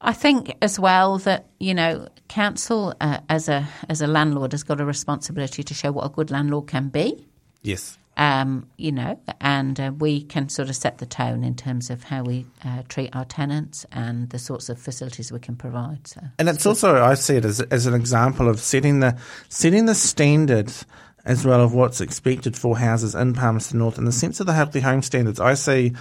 I 0.00 0.12
think 0.14 0.54
as 0.62 0.78
well 0.80 1.18
that 1.18 1.46
you 1.58 1.74
know, 1.74 2.08
council 2.28 2.94
uh, 3.00 3.18
as 3.28 3.48
a 3.48 3.68
as 3.88 4.00
a 4.00 4.06
landlord 4.06 4.52
has 4.52 4.62
got 4.62 4.80
a 4.80 4.84
responsibility 4.84 5.62
to 5.62 5.74
show 5.74 5.92
what 5.92 6.06
a 6.06 6.08
good 6.08 6.30
landlord 6.30 6.66
can 6.66 6.88
be. 6.88 7.26
Yes. 7.62 7.98
Um, 8.14 8.66
you 8.76 8.92
know, 8.92 9.18
and 9.40 9.80
uh, 9.80 9.92
we 9.98 10.22
can 10.22 10.50
sort 10.50 10.68
of 10.68 10.76
set 10.76 10.98
the 10.98 11.06
tone 11.06 11.42
in 11.44 11.54
terms 11.54 11.88
of 11.88 12.04
how 12.04 12.22
we 12.22 12.44
uh, 12.62 12.82
treat 12.88 13.08
our 13.16 13.24
tenants 13.24 13.86
and 13.90 14.28
the 14.28 14.38
sorts 14.38 14.68
of 14.68 14.78
facilities 14.78 15.32
we 15.32 15.38
can 15.38 15.56
provide. 15.56 16.06
So, 16.06 16.20
And 16.38 16.48
it's 16.48 16.66
also 16.66 17.02
I 17.02 17.14
see 17.14 17.36
it 17.36 17.46
as 17.46 17.60
as 17.60 17.86
an 17.86 17.94
example 17.94 18.50
of 18.50 18.60
setting 18.60 19.00
the 19.00 19.16
setting 19.48 19.86
the 19.86 19.94
standards 19.94 20.84
as 21.24 21.46
well 21.46 21.62
of 21.62 21.72
what's 21.72 22.00
expected 22.00 22.56
for 22.56 22.76
houses 22.76 23.14
in 23.14 23.32
Palmerston 23.32 23.78
North 23.78 23.96
in 23.96 24.04
the 24.04 24.12
sense 24.12 24.40
of 24.40 24.46
the 24.46 24.52
healthy 24.52 24.80
home 24.80 25.02
standards. 25.02 25.40
I 25.40 25.54
see 25.54 25.92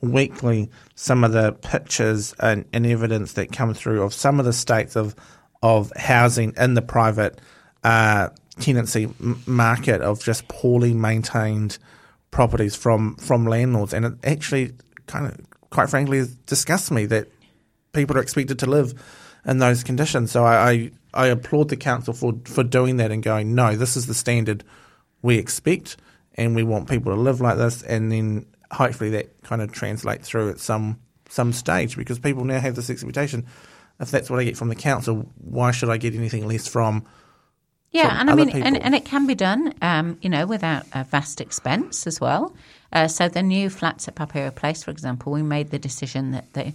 weekly 0.00 0.70
some 0.94 1.24
of 1.24 1.32
the 1.32 1.52
pictures 1.52 2.34
and, 2.40 2.64
and 2.72 2.86
evidence 2.86 3.34
that 3.34 3.52
come 3.52 3.74
through 3.74 4.02
of 4.02 4.14
some 4.14 4.38
of 4.38 4.46
the 4.46 4.52
states 4.52 4.96
of 4.96 5.14
of 5.62 5.92
housing 5.96 6.52
in 6.56 6.74
the 6.74 6.82
private 6.82 7.40
uh, 7.84 8.28
tenancy 8.60 9.08
market 9.46 10.00
of 10.00 10.22
just 10.22 10.46
poorly 10.48 10.94
maintained 10.94 11.78
properties 12.30 12.74
from 12.74 13.16
from 13.16 13.46
landlords, 13.46 13.92
and 13.92 14.04
it 14.04 14.14
actually 14.24 14.72
kind 15.06 15.26
of 15.26 15.38
quite 15.70 15.88
frankly 15.88 16.24
disgusts 16.46 16.90
me 16.90 17.06
that 17.06 17.28
people 17.92 18.16
are 18.16 18.22
expected 18.22 18.58
to 18.58 18.66
live 18.66 18.94
in 19.44 19.58
those 19.58 19.82
conditions. 19.82 20.30
So 20.30 20.44
I, 20.44 20.70
I, 20.70 20.90
I 21.14 21.26
applaud 21.28 21.68
the 21.68 21.76
council 21.76 22.14
for, 22.14 22.34
for 22.44 22.62
doing 22.62 22.98
that 22.98 23.10
and 23.10 23.22
going, 23.22 23.54
no, 23.54 23.76
this 23.76 23.96
is 23.96 24.06
the 24.06 24.14
standard 24.14 24.64
we 25.20 25.38
expect, 25.38 25.96
and 26.34 26.54
we 26.54 26.62
want 26.62 26.88
people 26.88 27.14
to 27.14 27.20
live 27.20 27.40
like 27.40 27.58
this, 27.58 27.82
and 27.82 28.10
then 28.10 28.46
hopefully 28.70 29.10
that 29.10 29.42
kind 29.42 29.60
of 29.60 29.72
translates 29.72 30.28
through 30.28 30.50
at 30.50 30.60
some 30.60 30.98
some 31.28 31.52
stage 31.52 31.96
because 31.96 32.18
people 32.18 32.44
now 32.44 32.60
have 32.60 32.76
this 32.76 32.90
expectation. 32.90 33.46
If 34.00 34.10
that's 34.10 34.28
what 34.28 34.40
I 34.40 34.44
get 34.44 34.56
from 34.56 34.68
the 34.68 34.74
council, 34.74 35.30
why 35.38 35.70
should 35.70 35.88
I 35.88 35.96
get 35.96 36.14
anything 36.14 36.46
less 36.46 36.66
from? 36.66 37.06
Yeah, 37.92 38.18
and 38.18 38.30
I 38.30 38.34
mean, 38.34 38.48
and, 38.48 38.64
people. 38.74 38.80
and 38.82 38.94
it 38.94 39.04
can 39.04 39.26
be 39.26 39.34
done, 39.34 39.74
um, 39.82 40.16
you 40.22 40.30
know, 40.30 40.46
without 40.46 40.86
a 40.94 41.04
vast 41.04 41.40
expense 41.40 42.06
as 42.06 42.20
well. 42.20 42.54
Uh, 42.90 43.06
so 43.06 43.28
the 43.28 43.42
new 43.42 43.68
flats 43.68 44.08
at 44.08 44.14
Papaioea 44.14 44.54
Place, 44.54 44.82
for 44.82 44.90
example, 44.90 45.30
we 45.30 45.42
made 45.42 45.70
the 45.70 45.78
decision 45.78 46.30
that 46.30 46.50
they, 46.54 46.72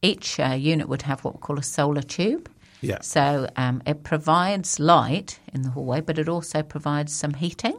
each 0.00 0.40
uh, 0.40 0.52
unit 0.52 0.88
would 0.88 1.02
have 1.02 1.24
what 1.24 1.34
we 1.34 1.40
call 1.40 1.58
a 1.58 1.62
solar 1.62 2.02
tube. 2.02 2.50
Yeah. 2.80 3.00
So 3.00 3.48
um, 3.56 3.82
it 3.86 4.02
provides 4.02 4.80
light 4.80 5.40
in 5.52 5.62
the 5.62 5.70
hallway, 5.70 6.00
but 6.00 6.18
it 6.18 6.28
also 6.28 6.62
provides 6.62 7.12
some 7.12 7.34
heating. 7.34 7.78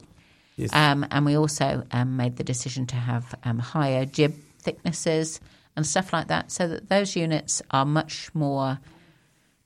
Yes. 0.55 0.73
Um, 0.73 1.05
and 1.11 1.25
we 1.25 1.35
also 1.35 1.83
um, 1.91 2.17
made 2.17 2.37
the 2.37 2.43
decision 2.43 2.87
to 2.87 2.95
have 2.95 3.35
um, 3.43 3.59
higher 3.59 4.05
jib 4.05 4.35
thicknesses 4.59 5.39
and 5.75 5.85
stuff 5.85 6.13
like 6.13 6.27
that, 6.27 6.51
so 6.51 6.67
that 6.67 6.89
those 6.89 7.15
units 7.15 7.61
are 7.69 7.85
much 7.85 8.33
more 8.33 8.79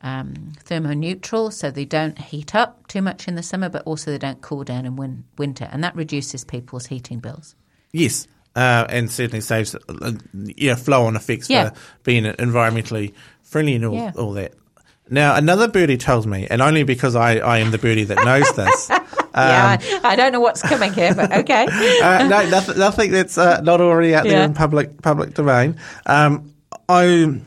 um, 0.03 0.53
thermoneutral, 0.65 1.51
so 1.53 1.72
they 1.72 1.86
don't 1.86 2.17
heat 2.17 2.55
up 2.55 2.88
too 2.88 3.01
much 3.01 3.27
in 3.27 3.36
the 3.36 3.43
summer, 3.43 3.70
but 3.70 3.84
also 3.84 4.12
they 4.12 4.17
don't 4.17 4.41
cool 4.41 4.63
down 4.63 4.86
in 4.86 4.96
win- 4.96 5.24
winter, 5.38 5.70
and 5.72 5.84
that 5.84 5.96
reduces 5.96 6.43
people's 6.43 6.88
heating 6.88 7.20
bills. 7.20 7.55
Yes, 7.91 8.27
uh, 8.55 8.86
and 8.89 9.10
certainly 9.12 9.41
saves 9.41 9.75
uh, 9.75 10.12
yeah 10.34 10.75
flow 10.75 11.05
on 11.05 11.15
effects 11.15 11.50
Yeah. 11.50 11.70
for 11.70 11.75
being 12.03 12.24
environmentally 12.25 13.13
friendly 13.43 13.75
and 13.75 13.86
all, 13.86 13.93
Yeah. 13.96 14.12
all 14.17 14.34
that. 14.34 14.53
Now, 15.10 15.36
another 15.36 15.67
birdie 15.67 15.98
tells 15.98 16.25
me, 16.25 16.48
and 16.50 16.62
only 16.62 16.84
because 16.84 17.17
I, 17.17 17.39
I 17.39 17.58
am 17.58 17.72
the 17.72 17.77
birdie 17.77 18.05
that 18.05 18.24
knows 18.24 18.50
this. 18.55 18.88
yeah, 18.89 19.01
I, 19.34 20.00
I 20.03 20.15
don't 20.15 20.31
know 20.31 20.39
what's 20.39 20.62
coming 20.62 20.93
here, 20.93 21.13
but 21.13 21.31
okay. 21.39 21.65
uh, 22.01 22.27
no, 22.29 22.50
nothing, 22.50 22.77
nothing 22.79 23.12
that's 23.12 23.38
uh, 23.38 23.60
not 23.60 23.81
already 23.81 24.15
out 24.15 24.24
there 24.24 24.34
Yeah. 24.39 24.46
in 24.46 24.53
public 24.53 25.01
public 25.01 25.34
domain. 25.34 25.75
Um, 26.05 26.53
I, 26.88 27.41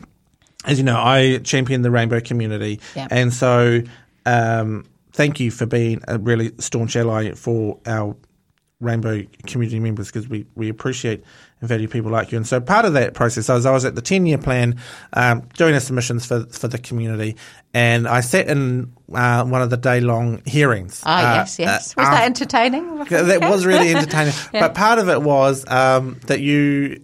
as 0.64 0.78
you 0.78 0.84
know, 0.84 0.98
I 0.98 1.38
champion 1.38 1.82
the 1.82 1.90
rainbow 1.90 2.20
community, 2.20 2.80
Yeah. 2.94 3.08
and 3.10 3.32
so 3.32 3.82
um, 4.26 4.84
thank 5.12 5.40
you 5.40 5.50
for 5.50 5.66
being 5.66 6.00
a 6.08 6.18
really 6.18 6.52
staunch 6.58 6.96
ally 6.96 7.32
for 7.32 7.78
our 7.86 8.16
Rainbow 8.80 9.22
community 9.46 9.80
members 9.80 10.08
because 10.08 10.28
we, 10.28 10.44
we 10.56 10.68
appreciate 10.68 11.22
and 11.60 11.68
value 11.68 11.88
people 11.88 12.10
like 12.10 12.32
you. 12.32 12.36
And 12.36 12.46
so 12.46 12.60
part 12.60 12.84
of 12.84 12.92
that 12.94 13.14
process, 13.14 13.48
I 13.48 13.54
was, 13.54 13.64
I 13.64 13.70
was 13.70 13.84
at 13.86 13.94
the 13.94 14.02
10 14.02 14.26
year 14.26 14.36
plan 14.36 14.78
um, 15.14 15.48
doing 15.56 15.72
the 15.74 15.80
submissions 15.80 16.26
for, 16.26 16.44
for 16.46 16.68
the 16.68 16.76
community 16.76 17.36
and 17.72 18.06
I 18.06 18.20
sat 18.20 18.48
in 18.48 18.92
uh, 19.14 19.44
one 19.44 19.62
of 19.62 19.70
the 19.70 19.78
day 19.78 20.00
long 20.00 20.42
hearings. 20.44 21.02
Ah, 21.06 21.18
uh, 21.18 21.34
yes, 21.36 21.58
yes. 21.58 21.96
Was 21.96 22.08
that 22.08 22.24
entertaining? 22.24 22.98
that 23.04 23.40
was 23.48 23.64
really 23.64 23.90
entertaining. 23.94 24.34
yeah. 24.52 24.60
But 24.60 24.74
part 24.74 24.98
of 24.98 25.08
it 25.08 25.22
was 25.22 25.64
um, 25.68 26.20
that 26.26 26.40
you 26.40 27.02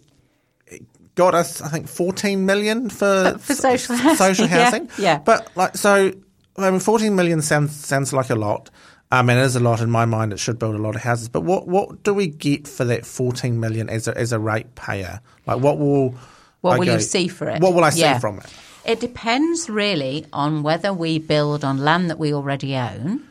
got 1.20 1.34
us, 1.34 1.60
I 1.60 1.68
think, 1.68 1.86
14 1.86 2.46
million 2.46 2.88
for, 2.88 3.36
for 3.38 3.54
social 3.54 3.94
housing. 3.94 4.16
Social 4.26 4.46
housing. 4.46 4.86
yeah, 4.86 5.02
yeah. 5.04 5.18
But 5.18 5.54
like, 5.54 5.76
so, 5.76 6.12
I 6.56 6.70
mean, 6.70 6.80
14 6.80 7.14
million 7.14 7.42
sounds, 7.42 7.76
sounds 7.76 8.14
like 8.14 8.30
a 8.30 8.34
lot. 8.34 8.70
Um, 9.12 9.28
and 9.28 9.38
it 9.38 9.42
is 9.42 9.54
a 9.54 9.60
lot 9.60 9.80
in 9.80 9.90
my 9.90 10.06
mind. 10.06 10.32
It 10.32 10.38
should 10.38 10.58
build 10.58 10.76
a 10.76 10.78
lot 10.78 10.94
of 10.94 11.02
houses. 11.02 11.28
But 11.28 11.42
what, 11.42 11.68
what 11.68 12.04
do 12.04 12.14
we 12.14 12.28
get 12.28 12.66
for 12.66 12.86
that 12.86 13.04
14 13.04 13.60
million 13.60 13.90
as 13.90 14.08
a, 14.08 14.16
as 14.16 14.32
a 14.32 14.38
ratepayer? 14.38 15.20
Like, 15.46 15.60
what 15.60 15.78
will 15.78 16.14
what 16.62 16.78
will 16.78 16.86
you 16.86 17.00
see 17.00 17.28
for 17.28 17.48
it? 17.48 17.60
What 17.60 17.74
will 17.74 17.84
I 17.84 17.90
see 17.90 18.00
yeah. 18.00 18.18
from 18.18 18.38
it? 18.38 18.46
It 18.86 19.00
depends 19.00 19.68
really 19.68 20.26
on 20.32 20.62
whether 20.62 20.92
we 20.92 21.18
build 21.18 21.64
on 21.64 21.78
land 21.78 22.08
that 22.08 22.18
we 22.18 22.32
already 22.32 22.76
own 22.76 23.26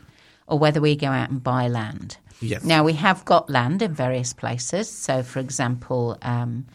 or 0.46 0.58
whether 0.58 0.80
we 0.80 0.94
go 0.94 1.08
out 1.08 1.30
and 1.30 1.42
buy 1.42 1.66
land. 1.66 2.18
Yes. 2.40 2.62
Now 2.62 2.84
we 2.84 2.92
have 2.94 3.24
got 3.24 3.50
land 3.50 3.82
in 3.82 3.94
various 3.94 4.32
places. 4.32 4.88
So, 4.88 5.22
for 5.22 5.40
example, 5.40 6.18
um, 6.22 6.66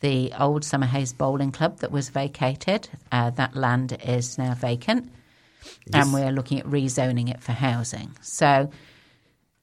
the 0.00 0.32
old 0.38 0.62
Summerhays 0.62 1.16
Bowling 1.16 1.52
Club 1.52 1.78
that 1.78 1.92
was 1.92 2.08
vacated, 2.08 2.88
uh, 3.12 3.30
that 3.30 3.54
land 3.54 3.96
is 4.04 4.38
now 4.38 4.54
vacant 4.54 5.10
yes. 5.86 6.04
and 6.04 6.12
we're 6.14 6.32
looking 6.32 6.60
at 6.60 6.66
rezoning 6.66 7.30
it 7.30 7.42
for 7.42 7.52
housing. 7.52 8.10
So, 8.20 8.70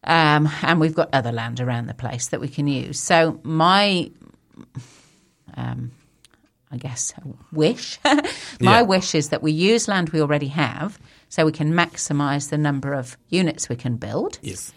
um, 0.03 0.50
and 0.62 0.79
we've 0.79 0.96
got 0.96 1.10
other 1.13 1.32
land 1.32 1.60
around 1.60 1.88
the 1.88 1.94
place 1.94 2.27
that 2.27 2.39
we 2.39 2.48
can 2.48 2.67
use. 2.67 3.00
So 3.00 3.39
my, 3.44 4.12
um, 5.56 5.91
I 6.72 6.77
guess, 6.77 7.13
wish, 7.51 8.00
my 8.06 8.22
yeah. 8.60 8.82
wish 8.82 9.15
is 9.15 9.29
that 9.29 9.41
we 9.41 9.51
use 9.51 9.88
land 9.88 10.10
we 10.10 10.22
already 10.22 10.48
have, 10.48 11.00
so 11.29 11.46
we 11.46 11.51
can 11.51 11.74
maximise 11.74 12.50
the 12.50 12.58
number 12.58 12.94
of 12.94 13.17
units 13.29 13.70
we 13.70 13.75
can 13.75 13.98
build. 13.98 14.39
Yes. 14.41 14.72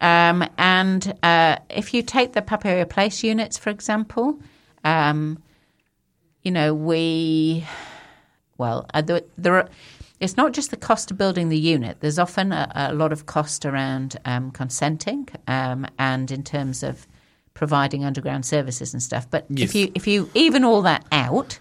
Um, 0.00 0.46
and 0.58 1.14
uh, 1.22 1.56
if 1.70 1.94
you 1.94 2.02
take 2.02 2.32
the 2.32 2.42
Papaioea 2.42 2.88
Place 2.88 3.22
units, 3.22 3.56
for 3.56 3.70
example, 3.70 4.38
um, 4.84 5.42
you 6.42 6.50
know, 6.50 6.74
we, 6.74 7.66
well, 8.58 8.86
uh, 8.94 9.02
there, 9.02 9.22
there 9.36 9.56
are 9.56 9.68
it's 10.20 10.36
not 10.36 10.52
just 10.52 10.70
the 10.70 10.76
cost 10.76 11.10
of 11.10 11.18
building 11.18 11.48
the 11.48 11.58
unit. 11.58 11.98
There's 12.00 12.18
often 12.18 12.52
a, 12.52 12.70
a 12.74 12.94
lot 12.94 13.12
of 13.12 13.26
cost 13.26 13.66
around 13.66 14.16
um, 14.24 14.50
consenting 14.52 15.28
um, 15.46 15.86
and 15.98 16.30
in 16.30 16.42
terms 16.42 16.82
of 16.82 17.06
providing 17.52 18.04
underground 18.04 18.46
services 18.46 18.94
and 18.94 19.02
stuff. 19.02 19.28
But 19.28 19.44
yes. 19.48 19.68
if 19.68 19.74
you 19.74 19.92
if 19.94 20.06
you 20.06 20.30
even 20.34 20.64
all 20.64 20.82
that 20.82 21.04
out, 21.12 21.58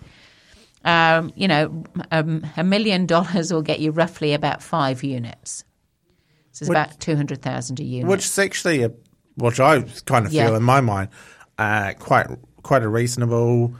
um, 0.86 1.32
you 1.36 1.48
know, 1.48 1.84
um, 2.12 2.46
a 2.56 2.64
million 2.64 3.06
dollars 3.06 3.52
will 3.52 3.64
get 3.64 3.80
you 3.80 3.92
roughly 3.92 4.34
about 4.34 4.62
five 4.62 5.04
units. 5.04 5.66
So 6.52 6.64
it's 6.64 6.70
which, 6.70 6.78
about 6.78 7.00
two 7.00 7.16
hundred 7.16 7.42
thousand 7.42 7.80
a 7.80 7.84
unit, 7.84 8.08
which 8.08 8.26
is 8.26 8.40
actually 8.40 8.84
a, 8.84 8.92
which 9.36 9.60
I 9.60 9.82
kind 10.06 10.26
of 10.26 10.32
feel 10.32 10.52
yeah. 10.52 10.58
in 10.58 10.64
my 10.64 10.80
mind 10.80 11.10
uh, 11.58 11.94
quite 11.98 12.28
quite 12.64 12.84
a 12.84 12.90
reasonable. 12.90 13.76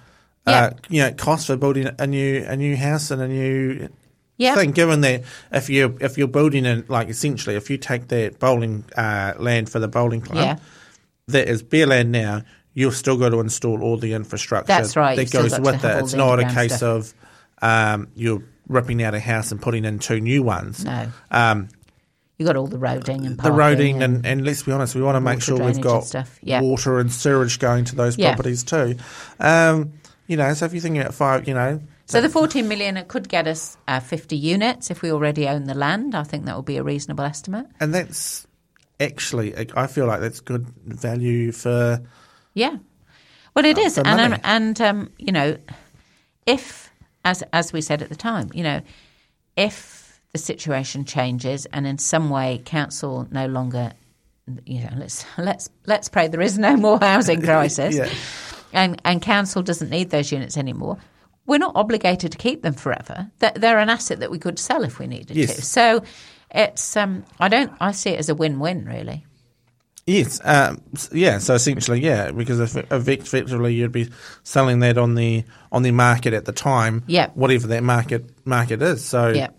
Uh, 0.46 0.72
yeah. 0.72 0.74
you 0.90 1.02
know, 1.02 1.14
cost 1.14 1.48
for 1.48 1.56
building 1.56 1.90
a 1.98 2.06
new 2.06 2.44
a 2.46 2.56
new 2.58 2.76
house 2.76 3.12
and 3.12 3.22
a 3.22 3.28
new 3.28 3.90
yeah. 4.38 4.56
thing. 4.56 4.72
Given 4.72 5.02
that 5.02 5.24
if 5.52 5.70
you 5.70 5.98
if 6.02 6.18
you're 6.18 6.28
building 6.28 6.66
in 6.66 6.86
like 6.90 7.08
essentially 7.08 7.56
if 7.56 7.70
you 7.70 7.78
take 7.78 8.10
that 8.10 8.40
bowling 8.40 8.86
uh, 8.96 9.34
land 9.38 9.70
for 9.70 9.80
the 9.80 9.88
bowling 9.88 10.22
club, 10.22 10.38
yeah. 10.38 10.58
that 11.28 11.48
is 11.48 11.64
bare 11.64 11.88
land 11.88 12.12
now, 12.12 12.42
you've 12.74 12.96
still 12.96 13.18
got 13.18 13.30
to 13.30 13.40
install 13.40 13.82
all 13.82 13.98
the 13.98 14.14
infrastructure. 14.14 14.68
That's 14.68 14.96
right. 14.96 15.16
That 15.16 15.32
goes 15.32 15.58
with 15.60 15.84
it. 15.84 16.04
It's 16.04 16.14
not 16.14 16.40
a 16.40 16.54
case 16.54 16.78
stuff. 16.78 17.14
of 17.14 17.14
um, 17.62 18.08
you're 18.16 18.44
ripping 18.68 19.02
out 19.04 19.14
a 19.14 19.20
house 19.20 19.52
and 19.52 19.62
putting 19.62 19.86
in 19.86 20.00
two 20.00 20.20
new 20.20 20.44
ones. 20.44 20.84
No. 20.84 21.08
Um, 21.32 21.70
you 22.44 22.48
got 22.48 22.58
all 22.58 22.68
the 22.68 22.78
roading 22.78 23.26
and 23.26 23.38
the 23.38 23.50
roading, 23.50 23.96
and, 23.96 24.18
and, 24.18 24.26
and, 24.26 24.46
let's 24.46 24.64
be 24.64 24.74
honest, 24.74 24.96
we 24.96 25.02
want 25.02 25.16
to 25.16 25.22
make 25.22 25.42
sure 25.42 25.58
we've 25.58 25.80
got 25.80 26.14
and 26.14 26.66
water 26.66 27.00
and 27.00 27.12
sewage 27.12 27.58
going 27.58 27.86
to 27.86 27.96
those 27.96 28.18
properties 28.18 28.64
too. 28.64 28.98
Um, 29.40 29.94
you 30.28 30.36
know, 30.36 30.54
so 30.54 30.66
if 30.66 30.74
you're 30.74 30.82
thinking 30.82 31.02
about 31.02 31.14
five, 31.14 31.48
you 31.48 31.54
know, 31.54 31.82
so 32.06 32.20
the 32.20 32.30
14 32.30 32.68
million 32.68 32.98
it 32.98 33.08
could 33.08 33.30
get 33.30 33.48
us 33.48 33.78
uh, 33.88 34.02
50 34.02 34.36
units 34.36 34.92
if 34.92 35.02
we 35.02 35.12
already 35.12 35.48
own 35.48 35.64
the 35.64 35.74
land. 35.74 36.16
I 36.16 36.24
think 36.24 36.46
that 36.46 36.56
would 36.58 36.66
be 36.66 36.76
a 36.76 36.84
reasonable 36.84 37.24
estimate. 37.24 37.66
And 37.80 37.94
that's 37.94 38.46
actually, 39.00 39.56
I 39.76 39.88
feel 39.88 40.06
like 40.06 40.20
that's 40.20 40.42
good 40.42 40.68
value 40.86 41.54
for. 41.54 42.02
Yeah, 42.54 42.76
well, 43.56 43.66
it 43.66 43.78
uh, 43.78 43.82
is, 43.82 43.98
and 43.98 44.34
um, 44.34 44.40
and 44.44 44.82
um, 44.82 45.12
you 45.18 45.32
know, 45.32 45.58
if 46.46 46.92
as 47.24 47.42
as 47.54 47.72
we 47.72 47.80
said 47.80 48.02
at 48.02 48.10
the 48.10 48.16
time, 48.16 48.50
you 48.54 48.64
know, 48.64 48.82
if 49.56 50.03
the 50.34 50.40
situation 50.40 51.06
changes 51.06 51.66
and 51.68 51.88
in 51.88 51.98
some 51.98 52.30
way 52.30 52.62
council 52.66 53.28
no 53.32 53.46
longer, 53.46 53.94
you 54.66 54.82
know, 54.82 54.94
let's 54.98 55.26
let's 55.38 55.70
let's 55.86 56.10
pray 56.10 56.28
there 56.28 56.42
is 56.42 56.58
no 56.58 56.76
more 56.76 57.00
housing 57.00 57.42
crisis. 57.44 57.96
yeah. 57.96 58.10
And, 58.76 59.00
and 59.06 59.22
council 59.22 59.62
doesn't 59.62 59.92
need 59.92 60.10
those 60.10 60.32
units 60.32 60.58
anymore 60.58 60.98
we're 61.46 61.58
not 61.58 61.76
obligated 61.76 62.32
to 62.32 62.38
keep 62.38 62.62
them 62.62 62.74
forever. 62.74 63.30
They're 63.40 63.80
an 63.80 63.90
asset 63.90 64.20
that 64.20 64.32
we 64.32 64.40
could 64.40 64.58
sell 64.60 64.84
if 64.84 65.00
we 65.00 65.08
needed 65.08 65.36
yes. 65.36 65.56
to. 65.56 65.62
So 65.62 66.04
it's 66.52 66.96
um, 66.96 67.26
I 67.40 67.50
don't 67.50 67.72
I 67.80 67.92
see 67.92 68.12
it 68.12 68.20
as 68.20 68.30
a 68.30 68.36
win-win 68.36 68.86
really. 68.86 69.26
Yes, 70.06 70.42
um, 70.44 70.82
yeah. 71.14 71.38
So 71.38 71.54
essentially, 71.54 72.02
yeah, 72.02 72.32
because 72.32 72.60
effectively 72.60 73.74
you'd 73.74 73.94
be 73.94 74.10
selling 74.44 74.80
that 74.80 74.98
on 74.98 75.16
the 75.16 75.46
on 75.72 75.84
the 75.84 75.92
market 75.92 76.34
at 76.34 76.44
the 76.44 76.52
time, 76.52 77.04
yeah, 77.08 77.30
whatever 77.36 77.68
that 77.68 77.84
market 77.84 78.26
market 78.46 78.82
is. 78.82 79.04
So 79.04 79.30
yeah, 79.30 79.52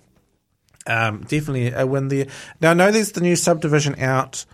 um, 0.87 1.21
definitely 1.23 1.73
a 1.73 1.87
win 1.87 2.09
there. 2.09 2.27
Now, 2.61 2.71
I 2.71 2.75
know 2.75 2.91
there's 2.91 3.13
the 3.13 3.21
new 3.21 3.37
subdivision 3.37 3.99
out. 4.01 4.45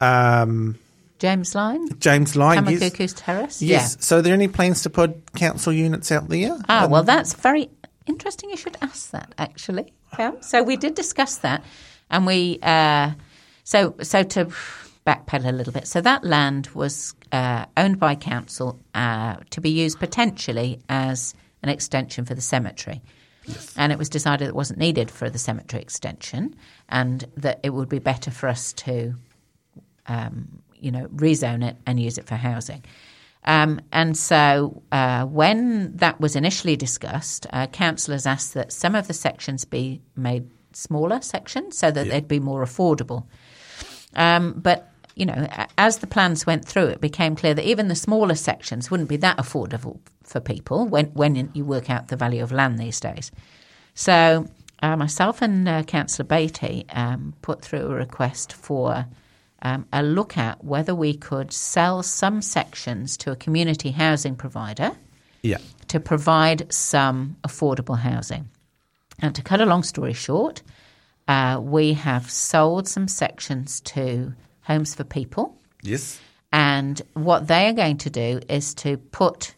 Um, 0.00 0.78
James 1.18 1.54
Line? 1.54 1.88
James 1.98 2.36
Line, 2.36 2.64
Tamakuku's 2.64 2.98
yes. 2.98 3.14
Terrace? 3.16 3.62
Yes. 3.62 3.96
Yeah. 3.96 4.02
So 4.02 4.18
are 4.18 4.22
there 4.22 4.34
any 4.34 4.48
plans 4.48 4.82
to 4.82 4.90
put 4.90 5.32
council 5.34 5.72
units 5.72 6.10
out 6.12 6.28
there? 6.28 6.58
Ah, 6.68 6.84
um, 6.84 6.90
well, 6.90 7.02
that's 7.02 7.34
very 7.34 7.70
interesting. 8.06 8.50
You 8.50 8.56
should 8.56 8.76
ask 8.82 9.10
that, 9.10 9.34
actually. 9.38 9.92
Cam. 10.16 10.42
So 10.42 10.62
we 10.62 10.76
did 10.76 10.94
discuss 10.94 11.38
that, 11.38 11.64
and 12.10 12.26
we 12.26 12.58
uh, 12.62 13.12
so 13.64 13.94
so 14.02 14.22
to 14.22 14.46
backpedal 15.06 15.48
a 15.48 15.52
little 15.52 15.72
bit. 15.72 15.86
So 15.86 16.00
that 16.00 16.24
land 16.24 16.68
was 16.68 17.14
uh, 17.32 17.66
owned 17.76 17.98
by 17.98 18.14
council 18.14 18.80
uh, 18.94 19.36
to 19.50 19.60
be 19.60 19.70
used 19.70 19.98
potentially 19.98 20.80
as 20.88 21.34
an 21.62 21.68
extension 21.68 22.24
for 22.24 22.34
the 22.34 22.40
cemetery. 22.40 23.02
Yes. 23.46 23.74
And 23.76 23.92
it 23.92 23.98
was 23.98 24.08
decided 24.08 24.48
it 24.48 24.54
wasn't 24.54 24.78
needed 24.78 25.10
for 25.10 25.28
the 25.28 25.38
cemetery 25.38 25.82
extension, 25.82 26.54
and 26.88 27.24
that 27.36 27.60
it 27.62 27.70
would 27.70 27.88
be 27.88 27.98
better 27.98 28.30
for 28.30 28.48
us 28.48 28.72
to 28.74 29.14
um, 30.06 30.62
you 30.84 30.90
know, 30.90 31.06
rezone 31.08 31.66
it 31.66 31.76
and 31.86 31.98
use 31.98 32.18
it 32.18 32.26
for 32.26 32.36
housing. 32.36 32.84
Um, 33.44 33.80
and 33.92 34.16
so 34.16 34.82
uh, 34.92 35.24
when 35.24 35.96
that 35.96 36.20
was 36.20 36.36
initially 36.36 36.76
discussed, 36.76 37.46
uh, 37.52 37.66
councillors 37.66 38.26
asked 38.26 38.54
that 38.54 38.72
some 38.72 38.94
of 38.94 39.06
the 39.06 39.14
sections 39.14 39.64
be 39.64 40.00
made 40.16 40.50
smaller 40.72 41.20
sections 41.20 41.76
so 41.76 41.90
that 41.90 42.08
they'd 42.08 42.28
be 42.28 42.40
more 42.40 42.64
affordable. 42.64 43.26
Um, 44.14 44.54
but 44.56 44.90
you 45.14 45.26
know, 45.26 45.46
as 45.78 45.98
the 45.98 46.06
plans 46.06 46.46
went 46.46 46.64
through, 46.64 46.86
it 46.86 47.00
became 47.00 47.36
clear 47.36 47.54
that 47.54 47.68
even 47.68 47.88
the 47.88 47.94
smaller 47.94 48.34
sections 48.34 48.90
wouldn't 48.90 49.08
be 49.08 49.16
that 49.18 49.36
affordable 49.38 50.00
for 50.24 50.40
people 50.40 50.86
when 50.86 51.06
when 51.06 51.50
you 51.54 51.64
work 51.64 51.90
out 51.90 52.08
the 52.08 52.16
value 52.16 52.42
of 52.42 52.52
land 52.52 52.78
these 52.78 52.98
days. 53.00 53.30
So 53.94 54.48
uh, 54.82 54.96
myself 54.96 55.40
and 55.40 55.68
uh, 55.68 55.82
Councillor 55.84 56.26
Beatty 56.26 56.86
um, 56.90 57.34
put 57.42 57.62
through 57.62 57.86
a 57.86 57.94
request 57.94 58.52
for 58.52 59.06
um, 59.62 59.86
a 59.92 60.02
look 60.02 60.36
at 60.36 60.62
whether 60.64 60.94
we 60.94 61.14
could 61.14 61.52
sell 61.52 62.02
some 62.02 62.42
sections 62.42 63.16
to 63.18 63.30
a 63.30 63.36
community 63.36 63.92
housing 63.92 64.36
provider 64.36 64.92
yeah. 65.42 65.58
to 65.88 66.00
provide 66.00 66.72
some 66.72 67.36
affordable 67.46 67.98
housing. 67.98 68.50
And 69.20 69.34
to 69.36 69.42
cut 69.42 69.60
a 69.60 69.66
long 69.66 69.84
story 69.84 70.12
short, 70.12 70.62
uh, 71.28 71.60
we 71.62 71.94
have 71.94 72.30
sold 72.30 72.88
some 72.88 73.08
sections 73.08 73.80
to 73.82 74.34
Homes 74.64 74.94
for 74.94 75.04
People. 75.04 75.56
Yes. 75.82 76.20
And 76.52 77.00
what 77.14 77.48
they 77.48 77.68
are 77.68 77.72
going 77.72 77.98
to 77.98 78.10
do 78.10 78.40
is 78.48 78.74
to 78.74 78.96
put, 78.96 79.54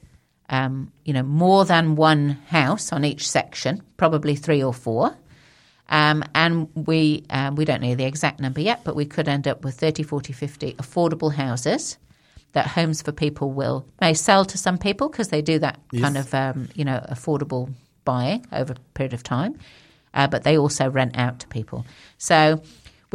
um, 0.48 0.92
you 1.04 1.12
know, 1.12 1.22
more 1.22 1.64
than 1.64 1.94
one 1.94 2.30
house 2.48 2.92
on 2.92 3.04
each 3.04 3.28
section, 3.28 3.82
probably 3.96 4.34
three 4.34 4.62
or 4.62 4.72
four, 4.72 5.16
um, 5.88 6.24
and 6.34 6.68
we 6.74 7.24
um, 7.30 7.54
we 7.54 7.64
don't 7.64 7.80
know 7.80 7.94
the 7.94 8.04
exact 8.04 8.40
number 8.40 8.60
yet, 8.60 8.82
but 8.82 8.96
we 8.96 9.04
could 9.04 9.28
end 9.28 9.46
up 9.46 9.64
with 9.64 9.76
30, 9.76 10.02
40, 10.02 10.32
50 10.32 10.72
affordable 10.74 11.32
houses 11.32 11.98
that 12.52 12.66
Homes 12.66 13.02
for 13.02 13.12
People 13.12 13.52
will 13.52 13.86
may 14.00 14.14
sell 14.14 14.44
to 14.46 14.58
some 14.58 14.78
people 14.78 15.08
because 15.08 15.28
they 15.28 15.42
do 15.42 15.58
that 15.58 15.78
yes. 15.92 16.02
kind 16.02 16.16
of 16.16 16.34
um, 16.34 16.68
you 16.74 16.84
know 16.84 17.04
affordable 17.10 17.72
buying 18.04 18.44
over 18.52 18.72
a 18.72 18.76
period 18.94 19.12
of 19.12 19.22
time, 19.22 19.58
uh, 20.14 20.26
but 20.26 20.42
they 20.42 20.56
also 20.58 20.90
rent 20.90 21.16
out 21.16 21.40
to 21.40 21.48
people. 21.48 21.86
So 22.18 22.62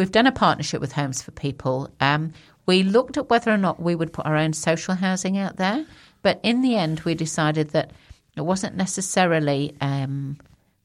we've 0.02 0.12
done 0.12 0.26
a 0.26 0.32
partnership 0.32 0.82
with 0.82 0.92
Homes 0.94 1.22
for 1.22 1.30
People. 1.32 1.88
Um, 2.00 2.34
we 2.66 2.82
looked 2.82 3.18
at 3.18 3.30
whether 3.30 3.52
or 3.52 3.58
not 3.58 3.80
we 3.80 3.94
would 3.94 4.12
put 4.12 4.26
our 4.26 4.36
own 4.36 4.54
social 4.54 4.96
housing 4.96 5.38
out 5.38 5.58
there, 5.58 5.86
but 6.24 6.40
in 6.42 6.62
the 6.64 6.76
end, 6.76 7.02
we 7.02 7.14
decided 7.14 7.70
that 7.70 7.92
it 8.36 8.42
wasn't 8.42 8.76
necessarily 8.76 9.76
um, 9.80 10.38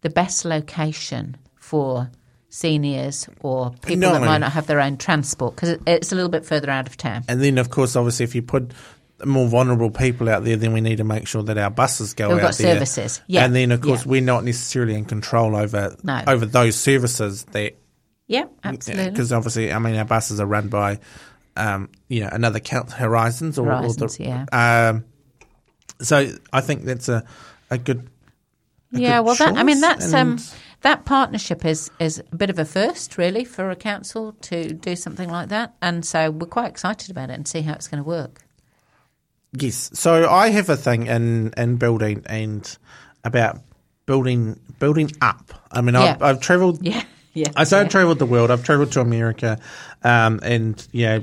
the 0.02 0.10
best 0.10 0.44
location 0.44 1.36
for 1.54 2.10
seniors 2.50 3.26
or 3.40 3.70
people 3.82 3.96
No. 3.96 4.12
that 4.12 4.20
might 4.20 4.38
not 4.38 4.52
have 4.52 4.66
their 4.66 4.80
own 4.80 4.98
transport 4.98 5.54
because 5.56 5.78
it's 5.86 6.12
a 6.12 6.14
little 6.14 6.30
bit 6.30 6.44
further 6.44 6.70
out 6.70 6.86
of 6.86 6.96
town. 6.98 7.24
And 7.28 7.40
then, 7.42 7.56
of 7.56 7.70
course, 7.70 7.96
obviously, 7.96 8.24
if 8.24 8.34
you 8.34 8.42
put 8.42 8.72
more 9.24 9.48
vulnerable 9.48 9.90
people 9.90 10.28
out 10.28 10.44
there, 10.44 10.56
then 10.56 10.74
we 10.74 10.82
need 10.82 10.96
to 10.96 11.04
make 11.04 11.26
sure 11.26 11.42
that 11.44 11.56
our 11.56 11.70
buses 11.70 12.12
go 12.12 12.28
We've 12.28 12.36
out 12.38 12.42
got 12.52 12.54
there. 12.58 12.74
services. 12.74 13.22
Yeah. 13.26 13.44
And 13.46 13.54
then, 13.54 13.72
of 13.72 13.80
course, 13.80 14.04
Yeah. 14.04 14.10
we're 14.10 14.20
not 14.20 14.44
necessarily 14.44 14.94
in 14.94 15.06
control 15.06 15.56
over 15.56 15.96
No. 16.02 16.22
over 16.26 16.44
those 16.44 16.76
services 16.76 17.44
that 17.52 17.76
Yeah, 18.26 18.46
absolutely. 18.64 19.10
because 19.10 19.32
obviously, 19.32 19.72
I 19.72 19.78
mean, 19.78 19.96
our 19.96 20.04
buses 20.04 20.40
are 20.40 20.46
run 20.46 20.68
by, 20.68 20.98
um, 21.56 21.90
you 22.08 22.20
know, 22.20 22.28
another 22.32 22.58
count 22.58 22.90
Horizons 22.90 23.58
or, 23.58 23.66
Horizons, 23.66 24.02
or 24.02 24.08
the, 24.08 24.24
yeah. 24.52 24.90
Um, 24.90 25.04
so 26.00 26.32
I 26.52 26.60
think 26.60 26.84
that's 26.84 27.08
a 27.08 27.24
a 27.70 27.78
good. 27.78 28.08
a 28.92 28.98
yeah, 28.98 29.18
good 29.18 29.26
well, 29.26 29.34
that 29.36 29.56
I 29.56 29.62
mean, 29.62 29.80
that's 29.80 30.12
um, 30.12 30.38
that 30.82 31.04
partnership 31.04 31.64
is 31.64 31.90
is 32.00 32.22
a 32.32 32.36
bit 32.36 32.50
of 32.50 32.58
a 32.58 32.64
first, 32.64 33.16
really, 33.16 33.44
for 33.44 33.70
a 33.70 33.76
council 33.76 34.32
to 34.42 34.72
do 34.72 34.96
something 34.96 35.28
like 35.28 35.48
that, 35.50 35.74
and 35.80 36.04
so 36.04 36.30
we're 36.30 36.46
quite 36.46 36.68
excited 36.68 37.10
about 37.10 37.30
it 37.30 37.34
and 37.34 37.46
see 37.46 37.62
how 37.62 37.74
it's 37.74 37.88
going 37.88 38.02
to 38.02 38.08
work. 38.08 38.42
Yes. 39.52 39.90
So 39.94 40.28
I 40.28 40.50
have 40.50 40.68
a 40.68 40.76
thing 40.76 41.06
in 41.06 41.52
in 41.56 41.76
building 41.76 42.24
and 42.26 42.76
about 43.24 43.60
building 44.04 44.58
building 44.78 45.12
up. 45.20 45.52
I 45.70 45.80
mean, 45.80 45.96
I've, 45.96 46.22
I've 46.22 46.40
travelled. 46.40 46.84
Yeah, 46.84 47.02
yeah. 47.36 47.48
I 47.54 47.64
say 47.64 47.76
yeah. 47.76 47.82
I've 47.84 47.88
travelled 47.90 48.18
the 48.18 48.26
world. 48.26 48.50
I've 48.50 48.64
travelled 48.64 48.90
to 48.92 49.00
America, 49.00 49.58
um, 50.02 50.40
and 50.42 50.86
know, 51.06 51.22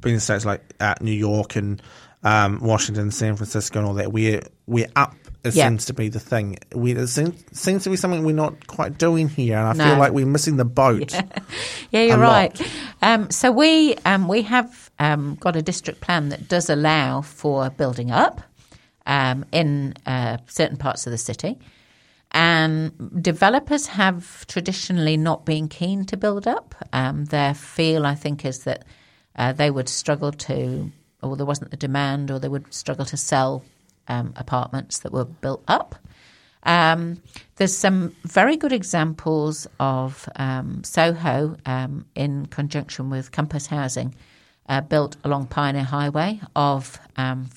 been 0.00 0.14
in 0.14 0.20
states 0.20 0.44
like 0.44 0.62
uh, 0.78 0.94
New 1.00 1.12
York 1.12 1.56
and 1.56 1.82
um, 2.22 2.60
Washington, 2.60 3.10
San 3.10 3.34
Francisco, 3.36 3.78
and 3.80 3.88
all 3.88 3.94
that. 3.94 4.12
We're 4.12 4.42
we're 4.66 4.88
up. 4.94 5.14
It 5.44 5.54
Yeah. 5.54 5.68
seems 5.68 5.84
to 5.86 5.94
be 5.94 6.08
the 6.08 6.18
thing. 6.20 6.58
We 6.74 6.92
it 6.92 7.06
seems, 7.06 7.42
seems 7.52 7.84
to 7.84 7.90
be 7.90 7.96
something 7.96 8.24
we're 8.24 8.34
not 8.34 8.66
quite 8.66 8.98
doing 8.98 9.28
here, 9.28 9.56
and 9.56 9.68
I 9.68 9.72
No. 9.72 9.84
feel 9.84 9.98
like 9.98 10.12
we're 10.12 10.26
missing 10.26 10.56
the 10.56 10.64
boat. 10.64 11.14
Yeah, 11.90 12.02
you're 12.02 12.16
a 12.16 12.18
right. 12.18 12.60
Um, 13.00 13.30
so 13.30 13.50
we 13.50 13.94
um, 14.04 14.28
we 14.28 14.42
have 14.42 14.90
um, 14.98 15.36
got 15.40 15.56
a 15.56 15.62
district 15.62 16.00
plan 16.02 16.28
that 16.28 16.48
does 16.48 16.68
allow 16.68 17.22
for 17.22 17.70
building 17.70 18.10
up 18.10 18.42
um, 19.06 19.46
in 19.52 19.94
uh, 20.04 20.36
certain 20.48 20.76
parts 20.76 21.06
of 21.06 21.12
the 21.12 21.18
city, 21.18 21.56
and 22.32 23.22
developers 23.22 23.86
have 23.86 24.46
traditionally 24.46 25.16
not 25.16 25.46
been 25.46 25.68
keen 25.68 26.04
to 26.06 26.16
build 26.16 26.46
up. 26.46 26.74
Um, 26.92 27.24
their 27.26 27.54
feel, 27.54 28.04
I 28.04 28.14
think, 28.14 28.44
is 28.44 28.64
that 28.64 28.84
uh, 29.36 29.52
they 29.52 29.70
would 29.70 29.88
struggle 29.88 30.32
to, 30.32 30.90
or 31.22 31.36
there 31.36 31.46
wasn't 31.46 31.70
the 31.70 31.76
demand, 31.76 32.30
or 32.30 32.38
they 32.38 32.48
would 32.48 32.72
struggle 32.72 33.06
to 33.06 33.16
sell 33.16 33.64
um, 34.08 34.34
apartments 34.36 35.00
that 35.00 35.12
were 35.12 35.24
built 35.24 35.64
up. 35.68 35.94
Um, 36.64 37.22
there's 37.56 37.76
some 37.76 38.14
very 38.24 38.56
good 38.56 38.72
examples 38.72 39.66
of 39.80 40.28
um, 40.36 40.82
Soho 40.84 41.56
um, 41.64 42.04
in 42.14 42.46
conjunction 42.46 43.10
with 43.10 43.32
Compass 43.32 43.66
Housing, 43.66 44.14
uh, 44.68 44.82
built 44.82 45.16
along 45.24 45.46
Pioneer 45.46 45.84
Highway 45.84 46.40
of 46.54 46.98
um, 47.16 47.48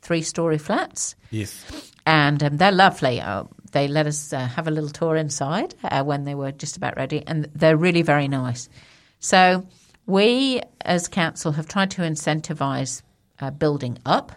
three 0.00 0.22
story 0.22 0.56
flats. 0.56 1.14
Yes. 1.30 1.92
And 2.06 2.42
um, 2.42 2.56
they're 2.56 2.72
lovely. 2.72 3.20
Uh, 3.20 3.44
they 3.68 3.88
let 3.88 4.06
us 4.06 4.32
uh, 4.32 4.46
have 4.46 4.68
a 4.68 4.70
little 4.70 4.90
tour 4.90 5.16
inside 5.16 5.74
uh, 5.84 6.02
when 6.02 6.24
they 6.24 6.34
were 6.34 6.52
just 6.52 6.76
about 6.76 6.96
ready, 6.96 7.22
and 7.26 7.48
they're 7.54 7.76
really 7.76 8.02
very 8.02 8.28
nice. 8.28 8.68
So, 9.20 9.66
we 10.06 10.60
as 10.80 11.08
council 11.08 11.52
have 11.52 11.68
tried 11.68 11.90
to 11.92 12.02
incentivise 12.02 13.02
uh, 13.40 13.50
building 13.50 13.98
up. 14.06 14.32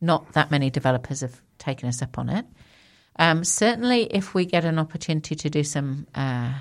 Not 0.00 0.32
that 0.32 0.50
many 0.50 0.70
developers 0.70 1.20
have 1.20 1.40
taken 1.58 1.88
us 1.88 2.02
up 2.02 2.18
on 2.18 2.28
it. 2.28 2.46
Um, 3.18 3.44
certainly, 3.44 4.04
if 4.04 4.34
we 4.34 4.44
get 4.44 4.64
an 4.64 4.78
opportunity 4.78 5.34
to 5.34 5.50
do 5.50 5.64
some 5.64 6.06
uh, 6.14 6.52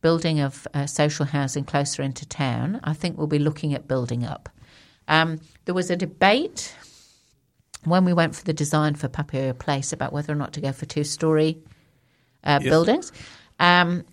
building 0.00 0.40
of 0.40 0.66
uh, 0.74 0.86
social 0.86 1.26
housing 1.26 1.64
closer 1.64 2.02
into 2.02 2.26
town, 2.26 2.80
I 2.84 2.92
think 2.92 3.18
we'll 3.18 3.26
be 3.26 3.38
looking 3.38 3.74
at 3.74 3.88
building 3.88 4.24
up. 4.24 4.48
Um, 5.08 5.40
there 5.64 5.74
was 5.74 5.90
a 5.90 5.96
debate 5.96 6.74
when 7.84 8.04
we 8.04 8.12
went 8.12 8.34
for 8.34 8.44
the 8.44 8.52
design 8.52 8.94
for 8.94 9.08
Papaioea 9.08 9.58
Place 9.58 9.92
about 9.92 10.12
whether 10.12 10.32
or 10.32 10.36
not 10.36 10.52
to 10.54 10.60
go 10.60 10.72
for 10.72 10.86
two 10.86 11.04
story 11.04 11.58
uh, 12.44 12.60
Yes. 12.62 12.70
buildings. 12.70 13.12
Um, 13.60 14.04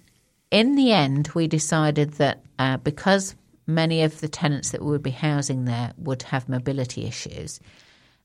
in 0.52 0.76
the 0.76 0.92
end, 0.92 1.30
we 1.34 1.48
decided 1.48 2.14
that 2.14 2.44
uh, 2.60 2.78
because 2.78 3.36
many 3.68 4.04
of 4.04 4.20
the 4.22 4.28
tenants 4.28 4.72
that 4.72 4.82
we 4.82 4.92
would 4.92 5.04
be 5.04 5.12
housing 5.12 5.66
there 5.66 5.94
would 5.98 6.24
have 6.24 6.50
mobility 6.50 7.06
issues, 7.06 7.60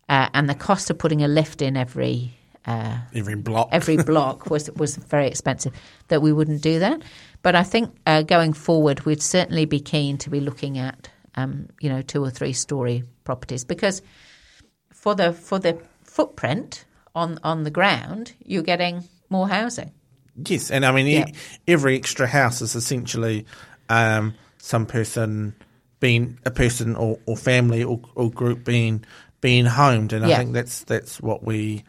uh, 0.09 0.29
and 0.35 0.49
the 0.49 0.55
cost 0.55 0.91
of 0.91 0.99
putting 0.99 1.23
a 1.23 1.29
lift 1.29 1.63
in 1.63 1.77
every 1.77 2.33
uh, 2.67 2.99
Every 3.15 3.37
block. 3.37 3.69
every 3.71 3.97
block 4.13 4.51
was 4.51 4.71
was 4.73 4.97
very 4.97 5.29
expensive. 5.29 5.73
That 6.09 6.21
we 6.23 6.33
wouldn't 6.33 6.63
do 6.63 6.79
that. 6.81 7.03
But 7.43 7.55
I 7.55 7.63
think 7.63 7.95
uh, 8.07 8.23
going 8.23 8.53
forward, 8.55 9.01
we'd 9.07 9.23
certainly 9.23 9.67
be 9.67 9.79
keen 9.79 10.19
to 10.19 10.31
be 10.31 10.41
looking 10.41 10.79
at 10.79 11.09
um, 11.37 11.69
you 11.81 11.89
know 11.89 12.03
two 12.03 12.25
or 12.25 12.31
three 12.31 12.53
story 12.53 13.05
properties 13.25 13.65
because 13.65 14.03
for 15.07 15.14
the 15.14 15.33
for 15.33 15.61
the 15.61 15.79
footprint 16.03 16.85
on 17.14 17.38
on 17.45 17.62
the 17.62 17.71
ground, 17.71 18.33
you're 18.45 18.64
getting 18.64 19.05
more 19.31 19.49
housing. 19.49 19.92
Yes, 20.35 20.69
and 20.69 20.85
I 20.85 20.90
mean, 20.90 21.07
e- 21.07 21.33
every 21.69 21.95
extra 21.95 22.27
house 22.27 22.61
is 22.61 22.75
essentially 22.75 23.47
um, 23.88 24.35
some 24.59 24.85
person 24.85 25.55
being 26.01 26.40
a 26.45 26.51
person 26.51 26.97
or, 26.97 27.21
or 27.25 27.37
family 27.37 27.85
or, 27.85 28.01
or 28.16 28.33
group 28.33 28.64
being 28.64 29.05
being 29.40 29.64
homed, 29.64 30.12
and 30.12 30.27
I 30.27 30.38
think 30.38 30.55
that's 30.55 30.83
that's 30.83 31.21
what 31.21 31.45
we 31.45 31.85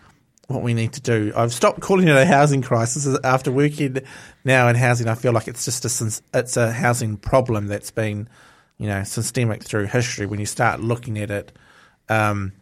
what 0.46 0.62
we 0.62 0.76
need 0.76 0.94
to 0.94 1.02
do. 1.02 1.34
I've 1.36 1.54
stopped 1.54 1.80
calling 1.80 2.08
it 2.08 2.16
a 2.16 2.24
housing 2.24 2.62
crisis 2.62 3.08
after 3.24 3.52
working 3.52 3.98
now 4.46 4.68
in 4.68 4.76
housing. 4.76 5.08
I 5.08 5.16
feel 5.16 5.32
like 5.32 5.48
it's 5.48 5.66
just 5.66 5.86
a 5.86 6.22
it's 6.38 6.56
a 6.56 6.72
housing 6.72 7.18
problem 7.18 7.66
that's 7.66 7.90
been 7.90 8.30
you 8.78 8.86
know 8.86 9.04
systemic 9.04 9.64
through 9.64 9.86
history. 9.86 10.28
When 10.28 10.40
you 10.40 10.46
start 10.46 10.82
looking 10.82 11.18
at 11.18 11.32
it. 11.32 11.52
Um, 12.10 12.54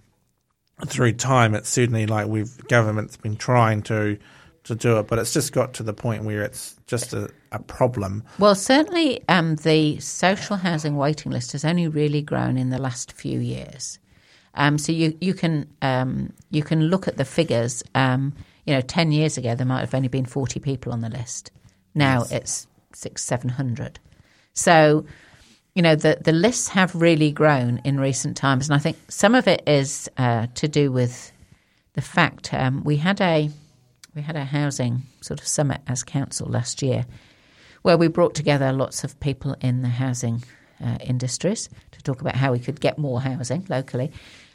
through 0.85 1.13
time, 1.13 1.55
it's 1.55 1.69
certainly 1.69 2.05
like 2.05 2.27
we've 2.27 2.57
government's 2.67 3.17
been 3.17 3.37
trying 3.37 3.81
to 3.83 4.17
to 4.65 4.75
do 4.75 4.97
it, 4.97 5.07
but 5.07 5.19
it's 5.19 5.31
just 5.31 5.53
got 5.53 5.75
to 5.75 5.83
the 5.83 5.93
point 5.93 6.23
where 6.23 6.41
it's 6.41 6.75
just 6.87 7.13
a, 7.13 7.29
a 7.51 7.59
problem. 7.59 8.23
Well, 8.39 8.55
certainly 8.55 9.23
um, 9.29 9.57
the 9.57 9.99
social 9.99 10.57
housing 10.57 10.97
waiting 10.97 11.31
list 11.31 11.51
has 11.51 11.63
only 11.63 11.87
really 11.87 12.21
grown 12.21 12.57
in 12.57 12.71
the 12.71 12.79
last 12.79 13.13
few 13.13 13.39
years. 13.39 13.99
Um, 14.55 14.77
so 14.77 14.91
you 14.91 15.17
you 15.21 15.33
can 15.33 15.71
um, 15.81 16.33
you 16.49 16.63
can 16.63 16.87
look 16.87 17.07
at 17.07 17.17
the 17.17 17.25
figures. 17.25 17.83
Um, 17.93 18.33
you 18.65 18.73
know, 18.73 18.81
ten 18.81 19.11
years 19.11 19.37
ago 19.37 19.55
there 19.55 19.65
might 19.65 19.81
have 19.81 19.93
only 19.93 20.07
been 20.07 20.25
forty 20.25 20.59
people 20.59 20.91
on 20.91 21.01
the 21.01 21.09
list. 21.09 21.51
Now 21.93 22.25
it's 22.31 22.67
six 22.93 23.23
seven 23.23 23.49
hundred. 23.49 23.99
So 24.53 25.05
you 25.75 25.81
know 25.81 25.95
the 25.95 26.17
the 26.21 26.31
lists 26.31 26.69
have 26.69 26.95
really 26.95 27.31
grown 27.31 27.81
in 27.83 27.99
recent 27.99 28.37
times, 28.37 28.67
and 28.67 28.75
I 28.75 28.79
think 28.79 28.97
some 29.09 29.35
of 29.35 29.47
it 29.47 29.61
is 29.67 30.09
uh, 30.17 30.47
to 30.55 30.67
do 30.69 30.91
with 30.91 31.33
the 31.93 32.01
fact 32.01 32.53
um, 32.53 32.83
we 32.83 32.95
had 32.95 33.19
a 33.19 33.49
we 34.15 34.21
had 34.21 34.37
a 34.37 34.45
housing 34.45 35.03
sort 35.19 35.41
of 35.41 35.47
summit 35.47 35.81
as 35.85 36.01
council 36.01 36.47
last 36.47 36.81
year, 36.81 37.05
where 37.81 37.97
we 37.97 38.07
brought 38.07 38.35
together 38.35 38.71
lots 38.71 39.03
of 39.03 39.19
people 39.19 39.57
in 39.59 39.81
the 39.81 39.89
housing 39.89 40.43
uh, 40.83 40.97
industries 41.01 41.69
to 41.91 42.01
talk 42.01 42.21
about 42.21 42.37
how 42.37 42.53
we 42.53 42.59
could 42.59 42.79
get 42.79 42.97
more 42.97 43.19
housing 43.19 43.65
locally. 43.69 44.11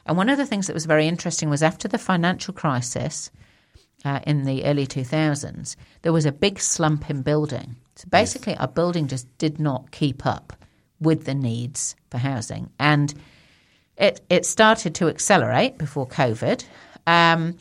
And 0.06 0.16
one 0.16 0.30
of 0.30 0.38
the 0.38 0.46
things 0.46 0.66
that 0.66 0.74
was 0.74 0.87
very 0.87 1.06
interesting 1.06 1.50
was 1.50 1.62
after 1.62 1.87
the 1.87 1.98
financial 1.98 2.54
crisis 2.54 3.30
uh, 4.06 4.20
in 4.26 4.44
the 4.44 4.64
early 4.64 4.87
2000s, 4.87 5.76
there 6.00 6.12
was 6.14 6.24
a 6.24 6.33
big 6.33 6.59
slump 6.59 7.11
in 7.11 7.20
building. 7.20 7.76
So 7.96 8.09
basically, 8.09 8.56
our 8.56 8.68
building 8.68 9.06
just 9.06 9.26
did 9.37 9.61
not 9.61 9.90
keep 9.90 10.24
up 10.24 10.54
with 11.00 11.24
the 11.24 11.34
needs 11.34 11.96
for 12.10 12.18
housing. 12.18 12.70
And 12.78 13.12
it, 13.96 14.20
it 14.28 14.46
started 14.46 14.94
to 14.96 15.08
accelerate 15.08 15.78
before 15.78 16.06
COVID. 16.06 16.64
Um, 17.06 17.56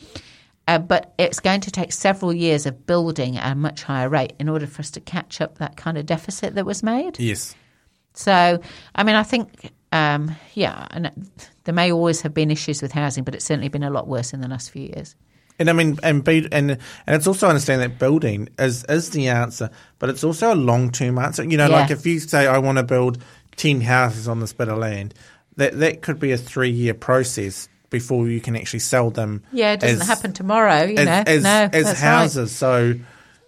uh, 0.68 0.78
but 0.78 1.12
it's 1.18 1.40
going 1.40 1.60
to 1.62 1.70
take 1.70 1.92
several 1.92 2.32
years 2.32 2.64
of 2.64 2.86
building 2.86 3.36
at 3.36 3.52
a 3.52 3.54
much 3.56 3.82
higher 3.82 4.08
rate 4.08 4.34
in 4.38 4.48
order 4.48 4.68
for 4.68 4.80
us 4.80 4.90
to 4.92 5.00
catch 5.00 5.40
up 5.40 5.58
that 5.58 5.76
kind 5.76 5.98
of 5.98 6.06
deficit 6.06 6.54
that 6.54 6.64
was 6.64 6.82
made. 6.82 7.18
Yes. 7.18 7.56
So, 8.14 8.60
I 8.94 9.02
mean, 9.02 9.16
I 9.16 9.24
think, 9.24 9.72
um, 9.90 10.36
yeah, 10.54 10.86
and 10.92 11.10
there 11.64 11.74
may 11.74 11.90
always 11.90 12.20
have 12.20 12.34
been 12.34 12.50
issues 12.50 12.82
with 12.82 12.92
housing, 12.92 13.24
but 13.24 13.34
it's 13.34 13.44
certainly 13.44 13.68
been 13.68 13.82
a 13.82 13.90
lot 13.90 14.06
worse 14.06 14.32
in 14.32 14.42
the 14.42 14.48
last 14.48 14.70
few 14.70 14.82
years. 14.82 15.16
And 15.60 15.70
I 15.70 15.72
mean, 15.74 15.98
and 16.02 16.24
be, 16.24 16.48
and 16.50 16.70
and 16.72 16.78
it's 17.06 17.26
also 17.28 17.46
understand 17.46 17.82
that 17.82 17.98
building 17.98 18.48
is 18.58 18.82
is 18.88 19.10
the 19.10 19.28
answer, 19.28 19.70
but 20.00 20.08
it's 20.08 20.24
also 20.24 20.52
a 20.52 20.56
long 20.56 20.90
term 20.90 21.18
answer. 21.18 21.44
You 21.44 21.56
know, 21.58 21.68
Yeah. 21.68 21.76
like 21.82 21.90
if 21.92 22.04
you 22.06 22.18
say 22.18 22.46
I 22.48 22.58
want 22.58 22.78
to 22.78 22.82
build 22.82 23.18
ten 23.56 23.80
houses 23.82 24.26
on 24.26 24.40
this 24.40 24.52
bit 24.54 24.68
of 24.68 24.78
land, 24.78 25.14
that 25.56 25.78
that 25.78 26.00
could 26.02 26.18
be 26.18 26.32
a 26.32 26.38
three 26.38 26.70
year 26.70 26.94
process 26.94 27.68
before 27.90 28.26
you 28.28 28.40
can 28.40 28.56
actually 28.56 28.78
sell 28.78 29.10
them. 29.10 29.42
Yeah, 29.52 29.72
it 29.74 29.80
doesn't 29.80 30.00
as- 30.00 30.06
happen 30.08 30.32
tomorrow, 30.32 30.84
you 30.84 30.96
as, 30.96 31.06
know. 31.06 31.24
as, 31.26 31.42
no, 31.42 31.68
as 31.72 32.00
houses. 32.00 32.52
So, 32.52 32.94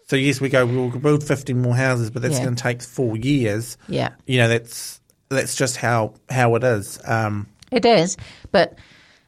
so 0.09 0.17
yes, 0.17 0.39
we 0.41 0.51
go. 0.51 0.67
We'll 0.67 0.91
build 0.91 1.25
fifty 1.25 1.55
more 1.55 1.75
houses, 1.75 2.11
but 2.11 2.21
that's 2.21 2.35
Yeah. 2.39 2.45
going 2.45 2.57
to 2.57 2.63
take 2.63 2.83
four 2.83 3.17
years. 3.17 3.79
Yeah. 3.89 4.11
You 4.27 4.39
know, 4.39 4.49
that's 4.49 5.01
that's 5.31 5.55
just 5.55 5.79
how 5.79 6.13
how 6.29 6.57
it 6.57 6.63
is. 6.65 6.99
Um, 7.07 7.47
It 7.71 7.87
is, 7.87 8.19
but 8.51 8.77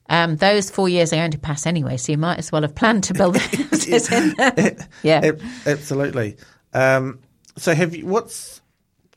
um, 0.09 0.37
those 0.37 0.71
four 0.71 0.89
years 0.89 1.13
are 1.13 1.17
going 1.17 1.31
to 1.31 1.39
pass 1.39 1.67
anyway, 1.67 1.97
so 1.97 2.13
you 2.13 2.19
might 2.19 2.39
as 2.39 2.53
well 2.53 2.63
have 2.63 2.75
planned 2.75 3.05
to 3.05 3.15
build 3.15 3.37
houses 3.39 4.11
in 4.13 4.35
there. 4.37 4.77
Yeah. 5.03 5.21
Ab- 5.25 5.43
absolutely. 5.67 6.37
Um, 6.73 7.21
so 7.57 7.75
have 7.75 7.95
you? 7.95 8.07
What's 8.07 8.61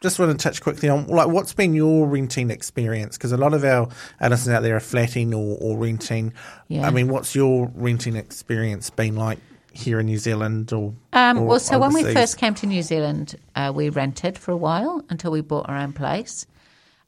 just 0.02 0.20
want 0.20 0.32
to 0.32 0.38
touch 0.38 0.62
quickly 0.62 0.90
on 0.90 1.08
like 1.08 1.28
what's 1.28 1.54
been 1.54 1.74
your 1.74 2.08
renting 2.08 2.52
experience? 2.52 3.18
Because 3.18 3.32
a 3.32 3.38
lot 3.38 3.54
of 3.54 3.64
our 3.64 3.90
listeners 4.22 4.56
out 4.56 4.64
there 4.64 4.76
are 4.76 4.82
flatting 4.82 5.34
or, 5.34 5.58
or 5.60 5.78
renting. 5.78 6.34
Yeah. 6.68 6.88
I 6.88 6.92
mean, 6.92 7.08
what's 7.10 7.36
your 7.36 7.72
renting 7.76 8.16
experience 8.16 8.90
been 8.90 9.16
like 9.16 9.40
here 9.74 10.00
in 10.00 10.06
New 10.06 10.18
Zealand 10.18 10.72
or? 10.72 10.94
Um, 11.14 11.40
or 11.40 11.46
well, 11.46 11.60
so 11.60 11.80
when 11.80 11.94
we 11.94 12.04
first 12.04 12.38
came 12.38 12.54
to 12.56 12.68
New 12.68 12.84
Zealand, 12.84 13.36
uh, 13.56 13.72
we 13.74 13.90
rented 13.90 14.38
for 14.38 14.52
a 14.52 14.58
while 14.58 15.04
until 15.10 15.32
we 15.32 15.42
bought 15.42 15.68
our 15.68 15.78
own 15.78 15.94
place. 15.94 16.46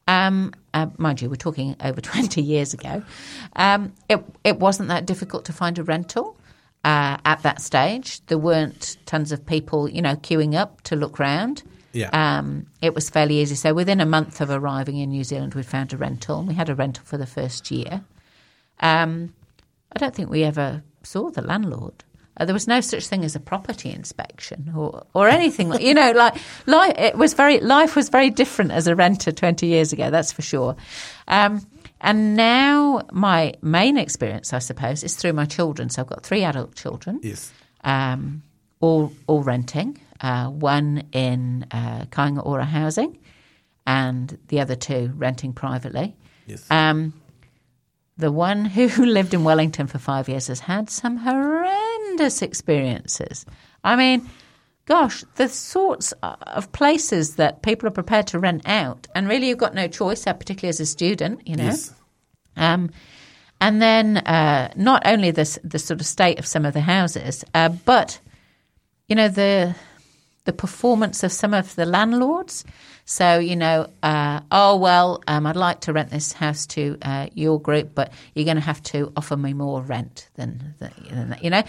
Um, 0.09 0.53
uh, 0.73 0.87
mind 0.97 1.21
you, 1.21 1.29
we're 1.29 1.35
talking 1.35 1.75
over 1.83 2.01
20 2.01 2.41
years 2.41 2.73
ago. 2.73 3.03
Um, 3.55 3.93
it, 4.09 4.23
it 4.43 4.59
wasn't 4.59 4.89
that 4.89 5.05
difficult 5.05 5.45
to 5.45 5.53
find 5.53 5.77
a 5.77 5.83
rental 5.83 6.35
uh, 6.83 7.17
at 7.25 7.43
that 7.43 7.61
stage. 7.61 8.25
There 8.25 8.37
weren't 8.37 8.97
tons 9.05 9.31
of 9.31 9.45
people, 9.45 9.87
you 9.87 10.01
know, 10.01 10.15
queuing 10.15 10.55
up 10.55 10.81
to 10.81 10.95
look 10.95 11.19
round. 11.19 11.63
Yeah. 11.91 12.09
Um, 12.11 12.67
it 12.81 12.93
was 12.95 13.09
fairly 13.09 13.39
easy. 13.39 13.55
So 13.55 13.73
within 13.73 14.01
a 14.01 14.05
month 14.05 14.41
of 14.41 14.49
arriving 14.49 14.97
in 14.97 15.09
New 15.09 15.23
Zealand, 15.23 15.53
we 15.53 15.63
found 15.63 15.93
a 15.93 15.97
rental. 15.97 16.39
and 16.39 16.47
We 16.47 16.55
had 16.55 16.69
a 16.69 16.75
rental 16.75 17.03
for 17.05 17.17
the 17.17 17.25
first 17.27 17.69
year. 17.69 18.03
Um, 18.79 19.33
I 19.95 19.99
don't 19.99 20.15
think 20.15 20.29
we 20.29 20.43
ever 20.43 20.83
saw 21.03 21.29
the 21.29 21.41
landlord. 21.41 22.03
Uh, 22.39 22.45
there 22.45 22.53
was 22.53 22.67
no 22.67 22.79
such 22.81 23.07
thing 23.07 23.25
as 23.25 23.35
a 23.35 23.39
property 23.39 23.91
inspection 23.91 24.71
or, 24.75 25.05
or 25.13 25.27
anything 25.27 25.69
like 25.69 25.81
you 25.81 25.93
know 25.93 26.11
like 26.15 26.35
life. 26.65 26.93
It 26.97 27.15
was 27.17 27.33
very 27.33 27.59
life 27.59 27.95
was 27.95 28.09
very 28.09 28.29
different 28.29 28.71
as 28.71 28.87
a 28.87 28.95
renter 28.95 29.31
twenty 29.31 29.67
years 29.67 29.91
ago. 29.93 30.09
That's 30.09 30.31
for 30.31 30.41
sure. 30.41 30.75
Um, 31.27 31.65
and 32.01 32.35
now 32.37 33.05
my 33.11 33.55
main 33.61 33.97
experience, 33.97 34.53
I 34.53 34.59
suppose, 34.59 35.03
is 35.03 35.15
through 35.15 35.33
my 35.33 35.45
children. 35.45 35.89
So 35.89 36.01
I've 36.01 36.07
got 36.07 36.23
three 36.23 36.43
adult 36.43 36.75
children 36.75 37.19
yes, 37.21 37.51
um, 37.83 38.41
all 38.79 39.11
all 39.27 39.43
renting. 39.43 39.99
Uh, 40.21 40.47
one 40.47 41.03
in 41.13 41.65
uh, 41.71 42.05
Kainga 42.11 42.45
Ora 42.45 42.65
housing, 42.65 43.17
and 43.87 44.37
the 44.49 44.59
other 44.59 44.75
two 44.75 45.11
renting 45.15 45.53
privately. 45.53 46.15
yes, 46.45 46.65
Um, 46.69 47.13
the 48.17 48.29
one 48.29 48.65
who 48.65 48.87
lived 49.05 49.33
in 49.33 49.45
Wellington 49.45 49.87
for 49.87 49.97
five 49.97 50.27
years 50.27 50.47
has 50.47 50.59
had 50.59 50.89
some 50.89 51.15
horrendous 51.15 51.88
experiences. 52.19 53.45
I 53.83 53.95
mean, 53.95 54.29
gosh, 54.85 55.23
the 55.35 55.47
sorts 55.47 56.13
of 56.23 56.71
places 56.71 57.35
that 57.35 57.61
people 57.61 57.87
are 57.87 57.91
prepared 57.91 58.27
to 58.27 58.39
rent 58.39 58.63
out, 58.65 59.07
and 59.15 59.27
really 59.29 59.47
you've 59.47 59.57
got 59.57 59.75
no 59.75 59.87
choice, 59.87 60.25
uh, 60.27 60.33
particularly 60.33 60.69
as 60.69 60.79
a 60.79 60.85
student, 60.85 61.47
you 61.47 61.55
know. 61.55 61.65
yes, 61.65 61.93
Um, 62.57 62.89
and 63.61 63.81
then 63.81 64.17
uh, 64.17 64.71
not 64.75 65.01
only 65.05 65.31
this, 65.31 65.59
the 65.63 65.79
sort 65.79 65.99
of 66.01 66.05
state 66.05 66.39
of 66.39 66.45
some 66.45 66.65
of 66.65 66.73
the 66.73 66.81
houses, 66.81 67.43
uh, 67.53 67.69
but 67.85 68.19
you 69.07 69.15
know 69.15 69.29
the 69.29 69.75
the 70.45 70.53
performance 70.53 71.23
of 71.23 71.31
some 71.31 71.53
of 71.53 71.75
the 71.75 71.85
landlords. 71.85 72.65
So 73.09 73.39
you 73.39 73.55
know, 73.55 73.89
uh, 74.03 74.41
oh 74.51 74.75
well, 74.77 75.23
um, 75.27 75.47
I'd 75.47 75.55
like 75.55 75.79
to 75.81 75.93
rent 75.93 76.11
this 76.11 76.31
house 76.31 76.67
to 76.67 76.95
uh, 77.01 77.27
your 77.33 77.59
group, 77.59 77.95
but 77.95 78.13
you're 78.35 78.45
going 78.45 78.57
to 78.57 78.61
have 78.61 78.83
to 78.83 79.11
offer 79.17 79.35
me 79.35 79.51
more 79.53 79.81
rent 79.81 80.29
than, 80.35 80.75
than 80.77 81.35
you 81.41 81.49
know, 81.49 81.63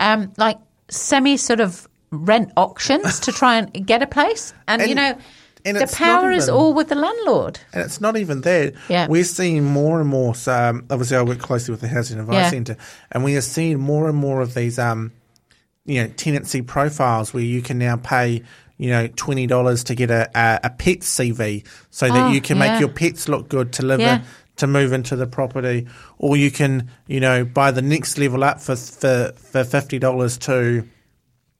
um, 0.00 0.32
like 0.36 0.58
semi 0.88 1.36
sort 1.36 1.60
of 1.60 1.86
rent 2.10 2.50
auctions 2.56 3.20
to 3.20 3.30
try 3.30 3.58
and 3.58 3.86
get 3.86 4.02
a 4.02 4.06
place, 4.08 4.52
and, 4.66 4.82
you 4.82 4.96
know. 4.96 5.16
and 5.64 5.76
the 5.76 5.86
power 5.86 6.32
is 6.32 6.48
all 6.48 6.74
with 6.74 6.88
the 6.88 6.96
landlord. 6.96 7.60
And 7.72 7.84
it's 7.84 8.00
not 8.00 8.16
even 8.16 8.40
that. 8.40 8.74
Yeah. 8.88 9.06
We're 9.06 9.22
seeing 9.22 9.62
more 9.62 10.00
and 10.00 10.08
more. 10.08 10.34
So, 10.34 10.52
um, 10.52 10.86
obviously, 10.90 11.18
I 11.18 11.22
work 11.22 11.38
closely 11.38 11.70
with 11.70 11.82
the 11.82 11.88
Housing 11.88 12.18
Advice 12.18 12.34
Yeah. 12.34 12.50
Centre, 12.50 12.76
and 13.12 13.22
we 13.22 13.36
are 13.36 13.42
seeing 13.42 13.78
more 13.78 14.08
and 14.08 14.18
more 14.18 14.40
of 14.40 14.54
these, 14.54 14.76
um, 14.76 15.12
you 15.84 16.02
know, 16.02 16.08
tenancy 16.16 16.62
profiles 16.62 17.32
where 17.32 17.44
you 17.44 17.62
can 17.62 17.78
now 17.78 17.94
pay, 17.94 18.42
you 18.80 18.88
know, 18.90 19.06
twenty 19.14 19.46
dollars 19.46 19.84
to 19.84 19.94
get 19.94 20.10
a, 20.10 20.30
a, 20.34 20.60
a 20.64 20.70
pet 20.70 21.00
CV, 21.00 21.66
so 21.90 22.08
that 22.08 22.28
Oh, 22.28 22.30
you 22.30 22.40
can 22.40 22.56
yeah. 22.56 22.70
make 22.72 22.80
your 22.80 22.88
pets 22.88 23.28
look 23.28 23.48
good 23.48 23.72
to 23.74 23.84
live 23.84 24.00
Yeah. 24.00 24.16
in, 24.20 24.22
to 24.56 24.66
move 24.66 24.92
into 24.94 25.16
the 25.16 25.26
property, 25.26 25.86
or 26.18 26.36
you 26.36 26.50
can, 26.50 26.90
you 27.06 27.20
know, 27.20 27.44
buy 27.44 27.70
the 27.72 27.82
next 27.82 28.16
level 28.18 28.42
up 28.42 28.60
for 28.60 28.76
for 28.76 29.32
for 29.36 29.64
fifty 29.64 29.98
dollars 29.98 30.38
to, 30.38 30.86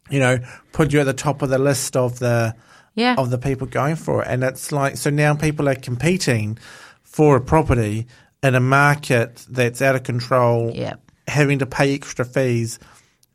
you 0.08 0.18
know, 0.18 0.38
put 0.72 0.92
you 0.92 1.00
at 1.00 1.04
the 1.04 1.12
top 1.12 1.42
of 1.42 1.50
the 1.50 1.58
list 1.58 1.96
of 1.96 2.18
the 2.20 2.54
Yeah. 2.94 3.14
of 3.18 3.28
the 3.30 3.38
people 3.38 3.66
going 3.66 3.96
for 3.96 4.22
it. 4.22 4.28
And 4.30 4.42
it's 4.42 4.72
like, 4.72 4.96
so 4.96 5.10
now 5.10 5.34
people 5.34 5.68
are 5.68 5.74
competing 5.76 6.58
for 7.02 7.36
a 7.36 7.40
property 7.40 8.06
in 8.42 8.54
a 8.54 8.60
market 8.60 9.44
that's 9.50 9.82
out 9.82 9.94
of 9.94 10.02
control, 10.04 10.72
Yeah. 10.74 10.94
having 11.28 11.58
to 11.58 11.66
pay 11.66 11.94
extra 11.94 12.24
fees 12.24 12.78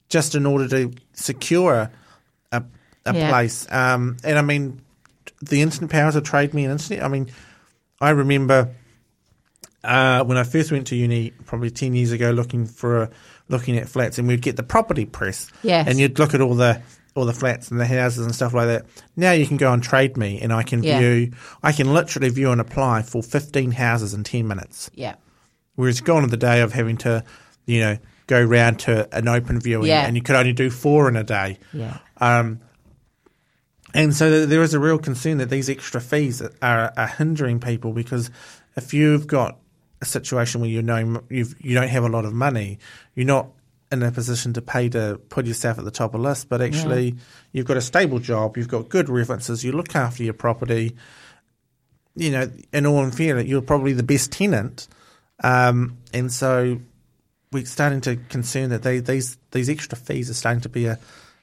just 0.09 0.33
in 0.35 0.45
order 0.45 0.67
to 0.69 0.91
secure 1.13 1.91
a, 3.05 3.13
Yeah. 3.13 3.29
place. 3.29 3.67
Um, 3.71 4.17
and 4.23 4.37
I 4.37 4.41
mean, 4.41 4.81
the 5.41 5.61
instant 5.61 5.91
powers 5.91 6.15
of 6.15 6.23
trade 6.23 6.53
me 6.53 6.63
and 6.65 6.71
internet. 6.73 7.03
I 7.03 7.07
mean, 7.07 7.29
I 8.01 8.09
remember 8.11 8.69
uh, 9.83 10.23
when 10.23 10.37
I 10.37 10.43
first 10.43 10.71
went 10.71 10.87
to 10.87 10.95
uni, 10.95 11.31
probably 11.45 11.69
ten 11.69 11.93
years 11.93 12.11
ago, 12.11 12.31
looking 12.31 12.65
for 12.65 13.03
a, 13.03 13.09
looking 13.49 13.77
at 13.77 13.87
flats, 13.87 14.17
and 14.17 14.27
we'd 14.27 14.41
get 14.41 14.55
the 14.57 14.63
property 14.63 15.05
press, 15.05 15.51
Yes. 15.61 15.87
and 15.87 15.99
you'd 15.99 16.17
look 16.17 16.33
at 16.33 16.41
all 16.41 16.55
the 16.55 16.81
all 17.15 17.23
the 17.25 17.33
flats 17.33 17.71
and 17.71 17.79
the 17.79 17.85
houses 17.85 18.25
and 18.25 18.35
stuff 18.35 18.53
like 18.53 18.67
that. 18.67 18.85
Now 19.15 19.31
you 19.31 19.45
can 19.47 19.55
go 19.57 19.71
on 19.71 19.79
Trade 19.81 20.17
Me, 20.17 20.39
and 20.41 20.51
I 20.51 20.63
can 20.63 20.83
Yeah. 20.83 20.99
view, 20.99 21.31
I 21.63 21.71
can 21.71 21.93
literally 21.93 22.29
view 22.29 22.51
and 22.51 22.59
apply 22.59 23.03
for 23.03 23.21
fifteen 23.23 23.71
houses 23.71 24.13
in 24.13 24.23
ten 24.23 24.47
minutes. 24.47 24.89
Yeah. 24.95 25.15
Whereas 25.75 26.01
gone 26.01 26.23
are 26.23 26.27
the 26.27 26.35
day 26.37 26.61
of 26.61 26.73
having 26.73 26.97
to, 26.97 27.23
you 27.65 27.79
know, 27.81 27.97
go 28.27 28.41
round 28.43 28.79
to 28.79 29.07
an 29.15 29.27
open 29.27 29.59
viewing, 29.59 29.87
Yeah. 29.87 30.05
and 30.07 30.15
you 30.15 30.23
could 30.23 30.35
only 30.35 30.53
do 30.53 30.69
four 30.71 31.07
in 31.07 31.15
a 31.15 31.23
day. 31.23 31.59
Yeah. 31.73 31.97
Um, 32.17 32.59
and 33.95 34.13
so 34.13 34.45
there 34.45 34.61
is 34.61 34.73
a 34.73 34.79
real 34.79 34.99
concern 34.99 35.37
that 35.37 35.49
these 35.49 35.69
extra 35.69 36.01
fees 36.01 36.41
are, 36.61 36.93
are 36.97 37.07
hindering 37.07 37.61
people 37.61 37.93
because 37.93 38.29
if 38.75 38.93
you've 38.93 39.25
got 39.25 39.57
a 40.01 40.05
situation 40.05 40.59
where 40.59 40.69
you 40.69 40.81
know 40.81 41.23
you've, 41.29 41.55
you 41.63 41.73
don't 41.73 41.87
have 41.87 42.03
a 42.03 42.09
lot 42.09 42.25
of 42.25 42.33
money, 42.33 42.77
you're 43.15 43.25
not 43.25 43.47
in 43.93 44.03
a 44.03 44.11
position 44.11 44.51
to 44.51 44.61
pay 44.61 44.89
to 44.89 45.17
put 45.29 45.45
yourself 45.45 45.79
at 45.79 45.85
the 45.85 45.91
top 45.91 46.13
of 46.13 46.21
the 46.21 46.27
list, 46.27 46.49
but 46.49 46.61
actually 46.61 47.15
you've 47.53 47.65
got 47.65 47.77
a 47.77 47.81
stable 47.81 48.19
job, 48.19 48.57
you've 48.57 48.67
got 48.67 48.89
good 48.89 49.07
references, 49.07 49.63
you 49.63 49.71
look 49.71 49.95
after 49.95 50.23
your 50.23 50.33
property. 50.33 50.97
You 52.17 52.31
know, 52.31 52.51
in 52.73 52.85
all 52.85 53.09
fairness, 53.11 53.45
you're 53.45 53.61
probably 53.61 53.93
the 53.93 54.03
best 54.03 54.31
tenant, 54.33 54.89
um, 55.41 55.97
and 56.13 56.31
so 56.31 56.79
we're 57.53 57.65
starting 57.65 58.01
to 58.01 58.17
concern 58.17 58.71
that 58.71 58.83
they, 58.83 58.99
these 58.99 59.37
these 59.51 59.69
extra 59.69 59.97
fees 59.97 60.29
are 60.29 60.33
starting 60.33 60.61
to 60.61 60.69
be 60.69 60.85
a, 60.85 60.97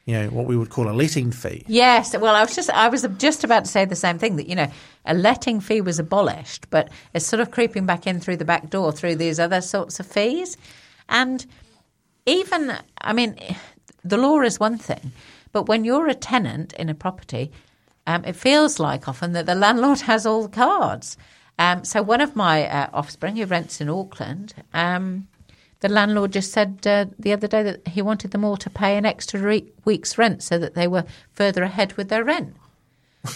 you 0.05 0.15
know, 0.15 0.29
what 0.29 0.47
we 0.47 0.57
would 0.57 0.71
call 0.71 0.89
a 0.89 0.93
letting 0.93 1.31
fee. 1.31 1.65
Yes, 1.69 2.17
well, 2.17 2.35
I 2.35 2.43
was 2.43 2.55
just 2.57 2.71
I 2.71 2.89
was 2.89 3.07
just 3.19 3.45
about 3.45 3.65
to 3.65 3.71
say 3.71 3.85
the 3.85 3.95
same 3.95 4.19
thing 4.19 4.37
that 4.37 4.49
you 4.49 4.57
know 4.57 4.71
a 5.07 5.15
letting 5.15 5.61
fee 5.61 5.81
was 5.81 5.99
abolished, 5.99 6.69
but 6.71 6.89
it's 7.15 7.27
sort 7.27 7.41
of 7.41 7.51
creeping 7.51 7.87
back 7.87 8.07
in 8.07 8.19
through 8.19 8.37
the 8.37 8.45
back 8.45 8.69
door 8.69 8.91
through 8.91 9.17
these 9.17 9.39
other 9.39 9.61
sorts 9.61 10.01
of 10.01 10.07
fees, 10.07 10.57
and 11.09 11.47
even 12.27 12.77
I 13.01 13.13
mean, 13.13 13.39
the 14.05 14.17
law 14.17 14.41
is 14.41 14.59
one 14.59 14.77
thing, 14.79 15.13
but 15.53 15.69
when 15.69 15.85
you're 15.85 16.09
a 16.09 16.15
tenant 16.15 16.73
in 16.73 16.89
a 16.89 16.95
property, 16.95 17.53
um, 18.07 18.25
it 18.25 18.35
feels 18.35 18.81
like 18.81 19.07
often 19.07 19.33
that 19.33 19.47
the 19.47 19.55
landlord 19.55 20.01
has 20.03 20.27
all 20.27 20.43
the 20.43 20.49
cards. 20.49 21.17
Um, 21.59 21.85
so 21.85 22.03
one 22.03 22.21
of 22.21 22.35
my 22.35 22.67
uh, 22.67 22.89
offspring 22.93 23.37
who 23.37 23.45
rents 23.45 23.81
in 23.81 23.89
Auckland. 23.89 24.55
Um, 24.75 25.29
the 25.83 25.89
landlord 25.89 26.33
just 26.33 26.53
said 26.53 26.87
uh, 26.87 27.07
the 27.19 27.33
other 27.33 27.49
day 27.49 27.63
that 27.65 27.87
he 27.89 28.01
wanted 28.01 28.31
them 28.31 28.45
all 28.45 28.57
to 28.57 28.71
pay 28.71 28.97
an 28.97 29.05
extra 29.05 29.41
re- 29.41 29.73
week's 29.85 30.17
rent 30.17 30.43
so 30.43 30.57
that 30.57 30.75
they 30.75 30.87
were 30.87 31.05
further 31.33 31.65
ahead 31.65 31.93
with 31.95 32.09
their 32.09 32.25
rent. 32.25 32.55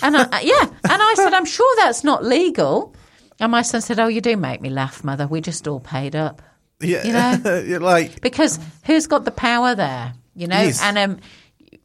And 0.01 0.17
I, 0.17 0.41
yeah, 0.41 0.63
and 0.63 1.03
I 1.03 1.15
said, 1.17 1.35
I'm 1.35 1.45
sure 1.45 1.77
that's 1.77 2.03
not 2.05 2.25
legal. 2.25 2.95
And 3.41 3.53
my 3.53 3.63
son 3.63 3.81
said, 3.81 3.99
Oh, 3.99 4.07
you 4.07 4.21
do 4.21 4.37
make 4.37 4.61
me 4.61 4.71
laugh, 4.71 5.05
mother. 5.05 5.27
We 5.27 5.41
just 5.41 5.69
all 5.69 5.81
paid 5.81 6.17
up. 6.17 6.41
Yeah, 6.81 7.05
You 7.05 7.13
know? 7.13 7.59
You're 7.67 7.81
like 7.81 8.21
Because 8.21 8.59
who's 8.85 9.07
got 9.07 9.25
the 9.25 9.31
power 9.31 9.75
there? 9.75 10.15
You 10.35 10.47
know? 10.47 10.61
Yes. 10.61 10.83
And 10.83 10.99
um, 10.99 11.19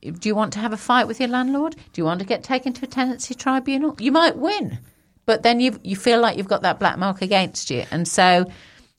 do 0.02 0.30
you 0.30 0.36
want 0.36 0.54
to 0.54 0.60
have 0.60 0.74
a 0.74 0.78
fight 0.78 1.08
with 1.08 1.20
your 1.20 1.30
landlord? 1.30 1.76
Do 1.76 2.02
you 2.02 2.06
want 2.06 2.20
to 2.20 2.26
get 2.26 2.44
taken 2.44 2.74
to 2.74 2.86
a 2.86 2.88
tenancy 2.88 3.34
tribunal? 3.36 3.96
You 4.00 4.12
might 4.12 4.38
win, 4.38 4.80
but 5.26 5.44
then 5.44 5.60
you 5.60 5.80
you 5.84 5.96
feel 5.96 6.20
like 6.20 6.38
you've 6.38 6.48
got 6.48 6.64
that 6.64 6.80
black 6.80 6.98
mark 6.98 7.22
against 7.22 7.70
you. 7.70 7.86
And 7.92 8.08
so, 8.08 8.50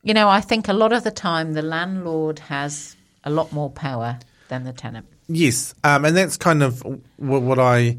you 0.03 0.15
know, 0.15 0.29
I 0.29 0.41
think 0.41 0.69
a 0.69 0.73
lot 0.73 0.93
of 0.93 1.05
the 1.05 1.11
time 1.11 1.53
the 1.53 1.62
landlord 1.62 2.38
has 2.41 2.97
a 3.25 3.31
lot 3.31 3.53
more 3.53 3.71
power 3.71 4.19
than 4.49 4.65
the 4.65 4.73
tenant. 4.73 5.07
yes, 5.29 5.75
um, 5.85 6.05
and 6.05 6.17
that's 6.17 6.37
kind 6.37 6.62
of 6.62 6.83
what, 7.17 7.43
what 7.43 7.59
I, 7.59 7.97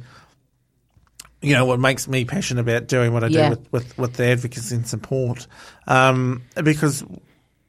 you 1.42 1.54
know, 1.54 1.66
what 1.66 1.80
makes 1.80 2.08
me 2.08 2.26
passionate 2.26 2.62
about 2.62 2.88
doing 2.88 3.14
what 3.14 3.24
I 3.24 3.28
Yeah. 3.28 3.44
do 3.46 3.50
with, 3.52 3.72
with, 3.72 3.98
with 3.98 4.14
the 4.14 4.26
advocacy 4.26 4.76
and 4.76 4.88
support, 4.88 5.48
um, 5.88 6.44
because 6.64 7.04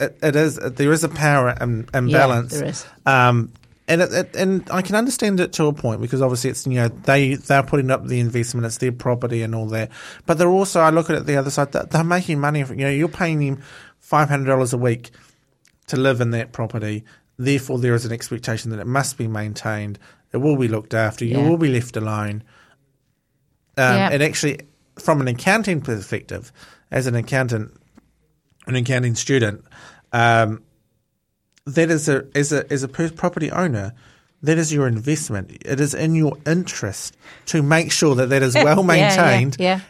it, 0.01 0.19
it 0.23 0.37
is 0.37 0.57
there 0.57 0.93
is 0.93 1.05
a 1.05 1.09
power 1.09 1.57
im- 1.61 1.87
imbalance. 1.95 2.53
there 2.59 2.69
is. 2.69 2.85
Um, 3.07 3.53
and 3.87 4.01
it, 4.01 4.13
it, 4.13 4.37
and 4.37 4.69
I 4.71 4.81
can 4.83 4.95
understand 4.95 5.41
it 5.41 5.53
to 5.55 5.67
a 5.67 5.73
point 5.73 6.01
because 6.01 6.23
obviously 6.23 6.51
it's 6.51 6.67
you 6.67 6.75
know 6.75 6.89
they 6.89 7.35
they're 7.35 7.63
putting 7.63 7.91
up 7.91 8.07
the 8.07 8.21
investment, 8.21 8.67
it's 8.67 8.79
their 8.79 8.93
property 8.93 9.43
and 9.43 9.55
all 9.55 9.67
that. 9.69 9.91
But 10.27 10.39
they're 10.39 10.49
also 10.49 10.81
I 10.81 10.91
look 10.91 11.11
at 11.11 11.17
it 11.17 11.27
the 11.27 11.37
other 11.37 11.51
side, 11.51 11.73
they're, 11.73 11.85
they're 11.85 12.05
making 12.05 12.41
money. 12.41 12.61
You 12.61 12.75
know, 12.77 12.91
you're 12.91 13.09
paying 13.09 13.41
them 13.41 13.63
five 13.99 14.29
hundred 14.29 14.47
dollars 14.47 14.73
a 14.73 14.79
week 14.79 15.11
to 15.89 15.97
live 15.97 16.21
in 16.21 16.31
that 16.31 16.53
property. 16.53 17.05
Therefore, 17.37 17.79
there 17.79 17.95
is 17.95 18.05
an 18.05 18.13
expectation 18.13 18.71
that 18.71 18.81
it 18.81 18.87
must 18.87 19.19
be 19.19 19.29
maintained. 19.29 19.99
It 20.33 20.39
will 20.39 20.57
be 20.57 20.69
looked 20.69 20.95
after. 20.95 21.25
You 21.25 21.39
Yeah. 21.39 21.49
will 21.49 21.59
be 21.59 21.69
left 21.69 21.97
alone. 21.97 22.43
Um, 23.77 23.97
Yeah. 23.97 24.11
And 24.13 24.23
actually, 24.23 24.61
from 24.99 25.21
an 25.21 25.29
accounting 25.29 25.81
perspective, 25.81 26.53
as 26.91 27.07
an 27.07 27.15
accountant, 27.17 27.73
an 28.67 28.77
accounting 28.77 29.15
student, 29.15 29.65
um, 30.13 30.63
that 31.67 31.91
is 31.91 32.09
a 32.09 32.27
as 32.35 32.53
a 32.53 32.71
as 32.73 32.83
a 32.83 32.89
per- 32.89 33.11
property 33.11 33.51
owner, 33.51 33.93
that 34.43 34.59
is 34.59 34.73
your 34.73 34.87
investment. 34.87 35.51
It 35.65 35.81
is 35.81 35.95
in 35.95 36.15
your 36.15 36.37
interest 36.47 37.17
to 37.47 37.63
make 37.63 37.91
sure 37.93 38.15
that 38.17 38.29
that 38.29 38.43
is 38.43 38.55
well 38.55 38.85
Yeah, 38.85 38.95
yeah, 38.95 39.17
maintained 39.17 39.57
yeah. 39.59 39.81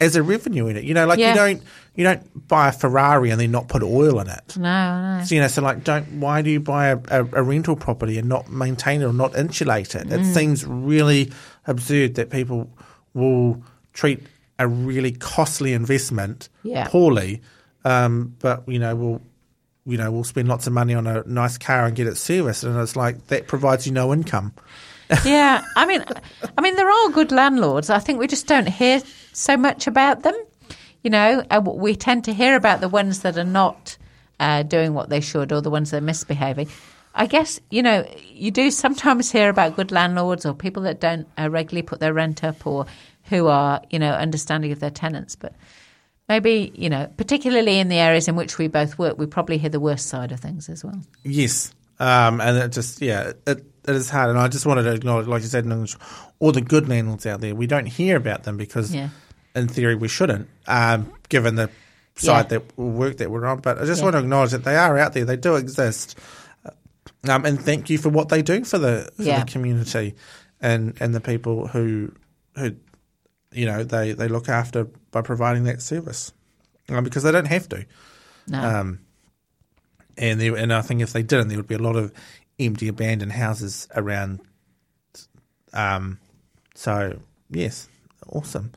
as 0.00 0.16
a 0.16 0.22
revenue 0.22 0.66
in 0.68 0.76
it. 0.76 0.84
You 0.84 0.94
know, 0.94 1.06
like 1.06 1.18
Yeah. 1.18 1.30
you 1.30 1.34
don't 1.34 1.62
you 1.96 2.04
don't 2.04 2.48
buy 2.48 2.68
a 2.68 2.72
Ferrari 2.72 3.30
and 3.30 3.40
then 3.40 3.50
not 3.52 3.68
put 3.68 3.82
oil 3.82 4.18
in 4.20 4.28
it. 4.28 4.56
No, 4.56 5.18
no. 5.18 5.24
So, 5.24 5.34
you 5.34 5.40
know, 5.40 5.46
so 5.48 5.62
like, 5.62 5.84
don't. 5.84 6.04
Why 6.20 6.42
do 6.42 6.50
you 6.50 6.58
buy 6.60 6.88
a, 6.88 6.98
a, 7.08 7.20
a 7.34 7.42
rental 7.42 7.76
property 7.76 8.18
and 8.18 8.28
not 8.28 8.50
maintain 8.50 9.00
it 9.02 9.04
or 9.04 9.12
not 9.12 9.36
insulate 9.36 9.94
it? 9.94 10.08
Mm. 10.08 10.20
It 10.20 10.24
seems 10.34 10.66
really 10.66 11.30
absurd 11.68 12.16
that 12.16 12.30
people 12.30 12.68
will 13.14 13.62
treat 13.92 14.20
a 14.58 14.66
really 14.68 15.12
costly 15.12 15.72
investment 15.72 16.48
Yeah. 16.64 16.88
poorly, 16.88 17.42
um, 17.84 18.34
but 18.40 18.68
you 18.68 18.78
know, 18.80 18.94
will 18.96 19.22
you 19.86 19.98
know, 19.98 20.10
we'll 20.10 20.24
spend 20.24 20.48
lots 20.48 20.66
of 20.66 20.72
money 20.72 20.94
on 20.94 21.06
a 21.06 21.22
nice 21.26 21.58
car 21.58 21.86
and 21.86 21.94
get 21.94 22.06
it 22.06 22.16
serviced, 22.16 22.64
and 22.64 22.78
it's 22.78 22.96
like 22.96 23.26
that 23.26 23.46
provides 23.46 23.86
you 23.86 23.92
no 23.92 24.12
income. 24.12 24.54
yeah, 25.24 25.62
I 25.76 25.84
mean, 25.84 26.02
I 26.56 26.60
mean, 26.62 26.76
there 26.76 26.90
are 26.90 27.10
good 27.10 27.30
landlords. 27.30 27.90
I 27.90 27.98
think 27.98 28.18
we 28.18 28.26
just 28.26 28.46
don't 28.46 28.68
hear 28.68 29.02
so 29.32 29.56
much 29.56 29.86
about 29.86 30.22
them. 30.22 30.34
You 31.02 31.10
know, 31.10 31.44
uh, 31.50 31.60
we 31.62 31.94
tend 31.94 32.24
to 32.24 32.32
hear 32.32 32.56
about 32.56 32.80
the 32.80 32.88
ones 32.88 33.20
that 33.20 33.36
are 33.36 33.44
not 33.44 33.98
uh, 34.40 34.62
doing 34.62 34.94
what 34.94 35.10
they 35.10 35.20
should, 35.20 35.52
or 35.52 35.60
the 35.60 35.70
ones 35.70 35.90
that 35.90 35.98
are 35.98 36.00
misbehaving. 36.00 36.68
I 37.14 37.26
guess 37.26 37.60
you 37.70 37.82
know 37.82 38.08
you 38.22 38.50
do 38.50 38.70
sometimes 38.70 39.30
hear 39.30 39.50
about 39.50 39.76
good 39.76 39.92
landlords 39.92 40.46
or 40.46 40.54
people 40.54 40.82
that 40.84 41.00
don't 41.00 41.28
uh, 41.38 41.48
regularly 41.50 41.82
put 41.82 42.00
their 42.00 42.14
rent 42.14 42.42
up, 42.42 42.66
or 42.66 42.86
who 43.24 43.48
are 43.48 43.82
you 43.90 43.98
know 43.98 44.12
understanding 44.12 44.72
of 44.72 44.80
their 44.80 44.90
tenants, 44.90 45.36
but. 45.36 45.52
Maybe, 46.28 46.72
you 46.74 46.88
know, 46.88 47.06
particularly 47.16 47.78
in 47.78 47.88
the 47.88 47.96
areas 47.96 48.28
in 48.28 48.36
which 48.36 48.56
we 48.56 48.66
both 48.68 48.98
work, 48.98 49.18
we 49.18 49.26
probably 49.26 49.58
hear 49.58 49.68
the 49.70 49.80
worst 49.80 50.06
side 50.06 50.32
of 50.32 50.40
things 50.40 50.68
as 50.70 50.82
well. 50.84 50.98
Yes. 51.22 51.72
Um, 52.00 52.40
and 52.40 52.56
it 52.56 52.72
just, 52.72 53.02
yeah, 53.02 53.32
it, 53.46 53.64
it 53.86 53.94
is 53.94 54.08
hard. 54.08 54.30
And 54.30 54.38
I 54.38 54.48
just 54.48 54.64
wanted 54.64 54.84
to 54.84 54.92
acknowledge, 54.94 55.26
like 55.26 55.42
you 55.42 55.48
said, 55.48 55.66
all 56.38 56.50
the 56.52 56.62
good 56.62 56.88
landlords 56.88 57.26
out 57.26 57.40
there. 57.42 57.54
We 57.54 57.66
don't 57.66 57.86
hear 57.86 58.16
about 58.16 58.44
them 58.44 58.56
because, 58.56 58.94
Yeah. 58.94 59.10
in 59.54 59.68
theory, 59.68 59.94
we 59.94 60.08
shouldn't, 60.08 60.48
um, 60.66 61.12
given 61.28 61.56
the 61.56 61.68
side 62.16 62.46
Yeah. 62.50 62.58
that 62.58 62.78
work 62.78 63.18
that 63.18 63.30
we're 63.30 63.44
on. 63.44 63.58
But 63.60 63.78
I 63.80 63.84
just 63.84 64.00
Yeah. 64.00 64.04
want 64.04 64.14
to 64.14 64.20
acknowledge 64.20 64.52
that 64.52 64.64
they 64.64 64.76
are 64.76 64.96
out 64.98 65.12
there. 65.12 65.26
They 65.26 65.36
do 65.36 65.56
exist. 65.56 66.18
Um, 67.28 67.44
and 67.44 67.60
thank 67.60 67.90
you 67.90 67.98
for 67.98 68.08
what 68.08 68.28
they 68.30 68.40
do 68.42 68.64
for 68.64 68.78
the 68.78 69.10
for 69.16 69.22
the 69.24 69.44
community 69.46 70.14
and, 70.60 70.94
and 71.00 71.14
the 71.14 71.20
people 71.20 71.66
who 71.68 72.12
who 72.56 72.76
you 73.52 73.64
know 73.66 73.82
they, 73.82 74.12
they 74.12 74.28
look 74.28 74.48
after 74.48 74.88
by 75.14 75.22
providing 75.22 75.64
that 75.64 75.80
service 75.80 76.32
um, 76.90 77.04
because 77.04 77.22
they 77.22 77.32
don't 77.32 77.46
have 77.46 77.68
to. 77.70 77.86
No. 78.48 78.60
Um, 78.60 78.98
and 80.18 80.40
there, 80.40 80.56
and 80.56 80.72
I 80.72 80.82
think 80.82 81.00
if 81.00 81.12
they 81.12 81.22
didn't, 81.22 81.48
there 81.48 81.56
would 81.56 81.68
be 81.68 81.76
a 81.76 81.78
lot 81.78 81.96
of 81.96 82.12
empty, 82.58 82.88
abandoned 82.88 83.32
houses 83.32 83.88
around. 83.94 84.40
Um, 85.72 86.18
so 86.74 87.20
yes, 87.48 87.88
awesome. 88.28 88.72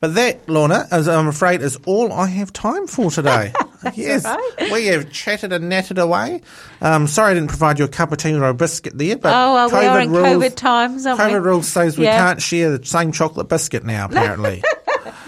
But 0.00 0.14
that, 0.16 0.48
Lorna, 0.48 0.86
as 0.90 1.08
I'm 1.08 1.28
afraid, 1.28 1.62
is 1.62 1.78
all 1.86 2.12
I 2.12 2.26
have 2.26 2.52
time 2.52 2.86
for 2.86 3.10
today. 3.10 3.52
yes, 3.94 4.24
right. 4.24 4.70
we 4.72 4.86
have 4.86 5.10
chatted 5.10 5.52
and 5.52 5.70
natted 5.70 6.02
away. 6.02 6.42
Um, 6.80 7.06
sorry, 7.06 7.32
I 7.32 7.34
didn't 7.34 7.48
provide 7.48 7.78
you 7.78 7.84
a 7.84 7.88
cup 7.88 8.12
of 8.12 8.18
tea 8.18 8.34
or 8.34 8.44
a 8.44 8.54
biscuit 8.54 8.96
there, 8.98 9.16
but 9.16 9.32
oh, 9.34 9.54
well, 9.54 9.70
we 9.70 9.86
are 9.86 10.00
in 10.00 10.10
rules, 10.10 10.26
COVID 10.26 10.56
times, 10.56 11.06
aren't 11.06 11.20
we? 11.20 11.24
COVID 11.26 11.44
rules 11.44 11.68
says 11.68 11.96
we 11.98 12.06
can't 12.06 12.42
share 12.42 12.76
the 12.76 12.84
same 12.84 13.12
chocolate 13.12 13.48
biscuit 13.48 13.84
now. 13.84 14.06
Apparently. 14.06 14.62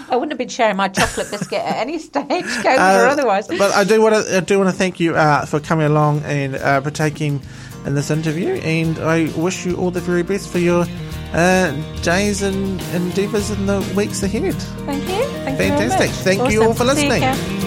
I 0.09 0.15
wouldn't 0.15 0.31
have 0.31 0.37
been 0.37 0.47
sharing 0.47 0.77
my 0.77 0.87
chocolate 0.87 1.29
biscuit 1.29 1.59
at 1.59 1.77
any 1.77 1.99
stage, 2.09 2.25
COVID 2.25 3.03
or 3.03 3.07
otherwise. 3.07 3.47
But 3.47 3.71
I 3.73 3.83
do 3.83 4.01
want 4.01 4.15
to 4.15 4.37
I 4.37 4.39
do 4.39 4.57
want 4.57 4.69
to 4.69 4.75
thank 4.75 4.99
you 4.99 5.15
uh, 5.15 5.45
for 5.45 5.59
coming 5.59 5.85
along 5.85 6.23
and 6.23 6.55
uh, 6.55 6.81
partaking 6.81 7.41
in 7.85 7.95
this 7.95 8.11
interview, 8.11 8.55
and 8.55 8.99
I 8.99 9.31
wish 9.35 9.65
you 9.65 9.75
all 9.75 9.91
the 9.91 10.01
very 10.01 10.23
best 10.23 10.49
for 10.49 10.59
your 10.59 10.85
uh, 11.33 12.01
days 12.01 12.41
and 12.41 12.81
endeavours 12.93 13.49
in 13.49 13.65
the 13.65 13.79
weeks 13.95 14.23
ahead. 14.23 14.53
Thank 14.53 15.03
you. 15.03 15.23
Thank 15.43 15.59
you 15.59 15.67
Fantastic. 15.67 16.09
much. 16.09 16.19
Thank 16.19 16.51
you 16.51 16.63
all 16.63 16.73
for 16.73 16.83
you, 16.83 16.89
listening. 16.89 17.66